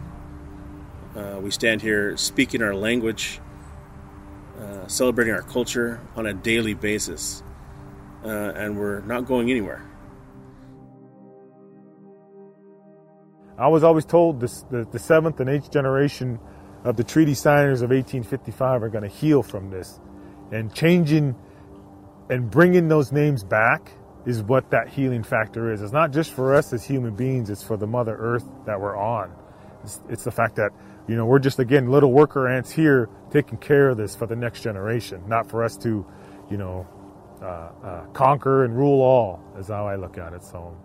Uh, 1.15 1.39
we 1.41 1.51
stand 1.51 1.81
here 1.81 2.15
speaking 2.17 2.61
our 2.61 2.75
language, 2.75 3.41
uh, 4.59 4.87
celebrating 4.87 5.33
our 5.33 5.41
culture 5.41 5.99
on 6.15 6.27
a 6.27 6.33
daily 6.33 6.75
basis, 6.75 7.43
uh, 8.23 8.27
and 8.27 8.77
we're 8.77 9.01
not 9.01 9.25
going 9.25 9.49
anywhere. 9.49 9.83
I 13.57 13.67
was 13.67 13.83
always 13.83 14.05
told 14.05 14.39
this, 14.39 14.61
the, 14.71 14.87
the 14.89 14.99
seventh 14.99 15.39
and 15.39 15.49
eighth 15.49 15.71
generation 15.71 16.39
of 16.83 16.95
the 16.95 17.03
treaty 17.03 17.33
signers 17.33 17.81
of 17.81 17.89
1855 17.89 18.83
are 18.83 18.89
going 18.89 19.03
to 19.03 19.09
heal 19.09 19.43
from 19.43 19.69
this. 19.69 19.99
And 20.51 20.73
changing 20.73 21.35
and 22.29 22.49
bringing 22.49 22.87
those 22.87 23.11
names 23.11 23.43
back 23.43 23.91
is 24.25 24.41
what 24.43 24.69
that 24.71 24.89
healing 24.89 25.23
factor 25.23 25.71
is. 25.71 25.81
It's 25.81 25.93
not 25.93 26.11
just 26.11 26.31
for 26.31 26.55
us 26.55 26.73
as 26.73 26.85
human 26.85 27.15
beings, 27.15 27.49
it's 27.49 27.63
for 27.63 27.77
the 27.77 27.87
Mother 27.87 28.15
Earth 28.17 28.45
that 28.65 28.79
we're 28.79 28.97
on. 28.97 29.31
It's, 29.83 30.01
it's 30.09 30.23
the 30.23 30.31
fact 30.31 30.55
that, 30.57 30.71
you 31.07 31.15
know, 31.15 31.25
we're 31.25 31.39
just, 31.39 31.59
again, 31.59 31.89
little 31.89 32.11
worker 32.11 32.47
ants 32.47 32.71
here 32.71 33.09
taking 33.31 33.57
care 33.57 33.89
of 33.89 33.97
this 33.97 34.15
for 34.15 34.27
the 34.27 34.35
next 34.35 34.61
generation, 34.61 35.23
not 35.27 35.49
for 35.49 35.63
us 35.63 35.77
to, 35.77 36.05
you 36.51 36.57
know, 36.57 36.87
uh, 37.41 37.69
uh, 37.83 38.05
conquer 38.07 38.65
and 38.65 38.77
rule 38.77 39.01
all, 39.01 39.41
is 39.57 39.67
how 39.67 39.87
I 39.87 39.95
look 39.95 40.17
at 40.17 40.33
it. 40.33 40.43
So. 40.43 40.75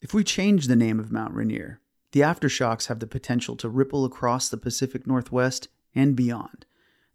If 0.00 0.14
we 0.14 0.22
change 0.22 0.66
the 0.66 0.76
name 0.76 1.00
of 1.00 1.10
Mount 1.10 1.34
Rainier, 1.34 1.80
the 2.12 2.20
aftershocks 2.20 2.86
have 2.86 3.00
the 3.00 3.06
potential 3.06 3.56
to 3.56 3.68
ripple 3.68 4.04
across 4.04 4.48
the 4.48 4.56
Pacific 4.56 5.08
Northwest 5.08 5.66
and 5.92 6.14
beyond. 6.14 6.66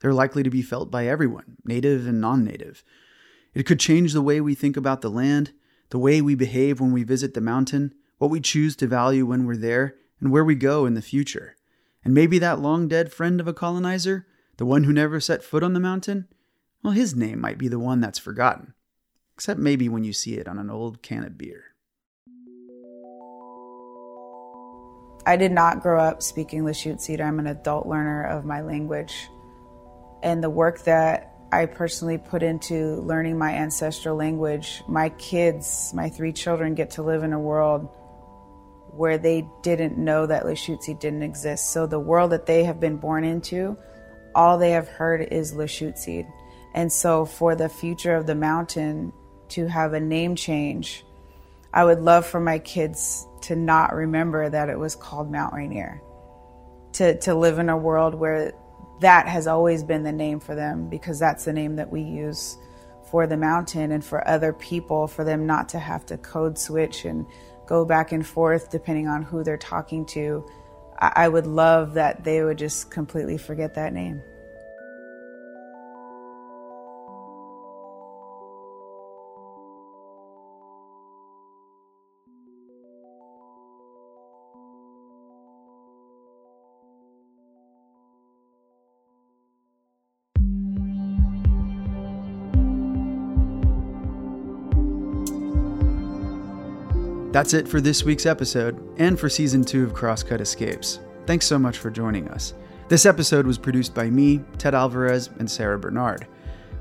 They're 0.02 0.14
likely 0.14 0.44
to 0.44 0.50
be 0.50 0.62
felt 0.62 0.92
by 0.92 1.08
everyone, 1.08 1.58
native 1.64 2.06
and 2.06 2.20
non 2.20 2.44
native. 2.44 2.84
It 3.54 3.64
could 3.64 3.80
change 3.80 4.12
the 4.12 4.22
way 4.22 4.42
we 4.42 4.54
think 4.54 4.76
about 4.76 5.00
the 5.00 5.10
land, 5.10 5.54
the 5.92 5.98
way 6.00 6.22
we 6.22 6.36
behave 6.36 6.82
when 6.82 6.92
we 6.92 7.04
visit 7.04 7.34
the 7.34 7.42
mountain, 7.42 7.94
what 8.18 8.30
we 8.30 8.42
choose 8.42 8.76
to 8.76 8.88
value 8.88 9.26
when 9.26 9.46
we're 9.46 9.56
there, 9.56 9.96
and 10.20 10.30
where 10.30 10.44
we 10.44 10.56
go 10.56 10.86
in 10.86 10.94
the 10.94 11.02
future. 11.02 11.56
And 12.04 12.14
maybe 12.14 12.38
that 12.40 12.60
long 12.60 12.90
dead 12.90 13.14
friend 13.14 13.40
of 13.40 13.48
a 13.48 13.54
colonizer, 13.54 14.28
the 14.58 14.66
one 14.66 14.84
who 14.84 14.92
never 14.92 15.22
set 15.22 15.42
foot 15.42 15.64
on 15.64 15.72
the 15.72 15.80
mountain, 15.80 16.28
well, 16.84 16.92
his 16.92 17.16
name 17.16 17.40
might 17.40 17.58
be 17.58 17.70
the 17.70 17.80
one 17.80 18.02
that's 18.02 18.20
forgotten. 18.20 18.74
Except 19.36 19.58
maybe 19.58 19.88
when 19.88 20.04
you 20.04 20.12
see 20.12 20.36
it 20.36 20.50
on 20.50 20.60
an 20.60 20.70
old 20.70 21.02
can 21.02 21.24
of 21.24 21.38
beer. 21.38 21.73
I 25.26 25.38
did 25.38 25.52
not 25.52 25.82
grow 25.82 26.00
up 26.00 26.22
speaking 26.22 26.64
Lushootseed. 26.64 27.22
I'm 27.22 27.40
an 27.40 27.48
adult 27.48 27.88
learner 27.88 28.26
of 28.26 28.46
my 28.46 28.62
language. 28.62 29.30
And 30.22 30.44
the 30.44 30.50
work 30.50 30.84
that 30.84 31.34
I 31.52 31.66
personally 31.66 32.18
put 32.18 32.44
into 32.44 32.96
learning 33.02 33.38
my 33.38 33.54
ancestral 33.54 34.16
language, 34.16 34.84
my 34.88 35.10
kids, 35.10 35.92
my 35.94 36.10
three 36.10 36.34
children 36.34 36.76
get 36.76 36.92
to 36.92 37.04
live 37.04 37.24
in 37.24 37.32
a 37.32 37.40
world 37.40 37.88
where 38.90 39.18
they 39.18 39.48
didn't 39.62 39.98
know 39.98 40.26
that 40.26 40.44
Lushootseed 40.44 41.00
didn't 41.00 41.24
exist. 41.24 41.72
So 41.72 41.88
the 41.88 42.00
world 42.00 42.32
that 42.32 42.46
they 42.46 42.64
have 42.64 42.80
been 42.80 42.98
born 42.98 43.24
into, 43.24 43.78
all 44.36 44.58
they 44.58 44.72
have 44.72 44.88
heard 44.88 45.22
is 45.32 45.54
Lushootseed. 45.54 46.28
And 46.74 46.92
so 46.92 47.26
for 47.26 47.56
the 47.56 47.70
future 47.70 48.16
of 48.16 48.26
the 48.26 48.36
mountain 48.36 49.14
to 49.50 49.68
have 49.68 49.94
a 49.94 50.00
name 50.00 50.36
change, 50.36 51.06
I 51.74 51.86
would 51.86 52.02
love 52.02 52.26
for 52.26 52.40
my 52.40 52.60
kids 52.60 53.26
to 53.44 53.56
not 53.56 53.94
remember 53.94 54.50
that 54.50 54.70
it 54.70 54.78
was 54.78 54.96
called 54.96 55.32
Mount 55.32 55.54
Rainier. 55.54 56.02
To, 56.94 57.20
to 57.22 57.34
live 57.34 57.60
in 57.60 57.70
a 57.70 57.78
world 57.78 58.14
where 58.14 58.54
that 59.00 59.28
has 59.28 59.48
always 59.48 59.84
been 59.84 60.04
the 60.04 60.12
name 60.12 60.40
for 60.40 60.56
them 60.56 60.90
because 60.90 61.20
that's 61.20 61.46
the 61.46 61.54
name 61.54 61.76
that 61.78 61.92
we 61.92 62.02
use 62.02 62.58
for 63.10 63.28
the 63.28 63.38
mountain 63.38 63.92
and 63.92 64.04
for 64.04 64.28
other 64.28 64.54
people, 64.54 65.08
for 65.08 65.24
them 65.24 65.46
not 65.46 65.70
to 65.70 65.80
have 65.80 66.06
to 66.08 66.18
code 66.18 66.58
switch 66.58 67.06
and 67.06 67.26
go 67.66 67.86
back 67.86 68.12
and 68.12 68.26
forth 68.26 68.70
depending 68.70 69.08
on 69.08 69.24
who 69.24 69.44
they're 69.44 69.58
talking 69.58 70.06
to. 70.06 70.46
I, 71.00 71.12
I 71.16 71.28
would 71.28 71.48
love 71.48 71.96
that 71.96 72.24
they 72.24 72.44
would 72.44 72.58
just 72.58 72.92
completely 72.92 73.38
forget 73.38 73.76
that 73.76 73.94
name. 73.94 74.22
That's 97.34 97.56
it 97.56 97.68
for 97.68 97.82
this 97.82 98.04
week's 98.04 98.28
episode 98.28 98.80
and 99.00 99.20
for 99.20 99.28
season 99.28 99.66
two 99.66 99.84
of 99.84 99.96
Crosscut 99.96 100.40
Escapes. 100.40 101.00
Thanks 101.26 101.48
so 101.48 101.58
much 101.58 101.80
for 101.80 101.90
joining 101.90 102.28
us. 102.28 102.54
This 102.90 103.08
episode 103.08 103.48
was 103.48 103.58
produced 103.58 103.96
by 103.96 104.08
me, 104.12 104.42
Ted 104.60 104.76
Alvarez, 104.76 105.32
and 105.40 105.50
Sarah 105.50 105.80
Bernard. 105.80 106.28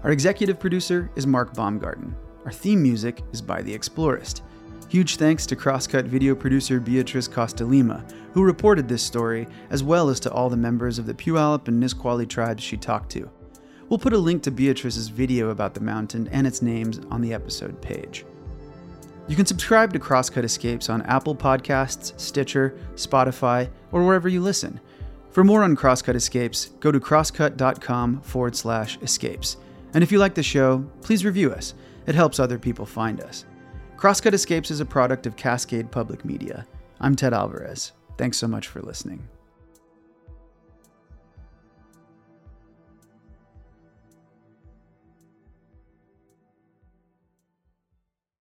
Our 0.04 0.10
executive 0.10 0.60
producer 0.60 1.10
is 1.16 1.26
Mark 1.26 1.54
Baumgarten. 1.54 2.14
Our 2.44 2.52
theme 2.52 2.82
music 2.82 3.22
is 3.32 3.40
by 3.40 3.62
The 3.62 3.72
Explorist. 3.72 4.42
Huge 4.90 5.16
thanks 5.16 5.46
to 5.46 5.56
Crosscut 5.56 6.04
video 6.04 6.34
producer 6.34 6.78
Beatrice 6.78 7.28
Costalima, 7.28 8.04
who 8.34 8.44
reported 8.44 8.86
this 8.86 9.02
story, 9.02 9.48
as 9.70 9.82
well 9.82 10.10
as 10.10 10.20
to 10.20 10.30
all 10.30 10.50
the 10.50 10.56
members 10.58 10.98
of 10.98 11.06
the 11.06 11.14
Puyallup 11.14 11.66
and 11.68 11.80
Nisqually 11.80 12.26
tribes 12.26 12.62
she 12.62 12.76
talked 12.76 13.10
to. 13.12 13.30
We'll 13.88 13.98
put 13.98 14.12
a 14.12 14.18
link 14.18 14.42
to 14.42 14.50
Beatrice's 14.50 15.08
video 15.08 15.48
about 15.48 15.72
the 15.72 15.80
mountain 15.80 16.28
and 16.28 16.46
its 16.46 16.60
names 16.60 17.00
on 17.10 17.22
the 17.22 17.32
episode 17.32 17.80
page. 17.80 18.26
You 19.32 19.36
can 19.36 19.46
subscribe 19.46 19.94
to 19.94 19.98
Crosscut 19.98 20.44
Escapes 20.44 20.90
on 20.90 21.00
Apple 21.06 21.34
Podcasts, 21.34 22.12
Stitcher, 22.20 22.76
Spotify, 22.96 23.70
or 23.90 24.04
wherever 24.04 24.28
you 24.28 24.42
listen. 24.42 24.78
For 25.30 25.42
more 25.42 25.62
on 25.62 25.74
Crosscut 25.74 26.14
Escapes, 26.14 26.66
go 26.80 26.92
to 26.92 27.00
crosscut.com 27.00 28.20
forward 28.20 28.54
slash 28.54 28.98
escapes. 29.00 29.56
And 29.94 30.04
if 30.04 30.12
you 30.12 30.18
like 30.18 30.34
the 30.34 30.42
show, 30.42 30.84
please 31.00 31.24
review 31.24 31.50
us. 31.50 31.72
It 32.06 32.14
helps 32.14 32.38
other 32.38 32.58
people 32.58 32.84
find 32.84 33.22
us. 33.22 33.46
Crosscut 33.96 34.34
Escapes 34.34 34.70
is 34.70 34.80
a 34.80 34.84
product 34.84 35.26
of 35.26 35.34
Cascade 35.34 35.90
Public 35.90 36.26
Media. 36.26 36.66
I'm 37.00 37.16
Ted 37.16 37.32
Alvarez. 37.32 37.92
Thanks 38.18 38.36
so 38.36 38.46
much 38.46 38.68
for 38.68 38.82
listening. 38.82 39.26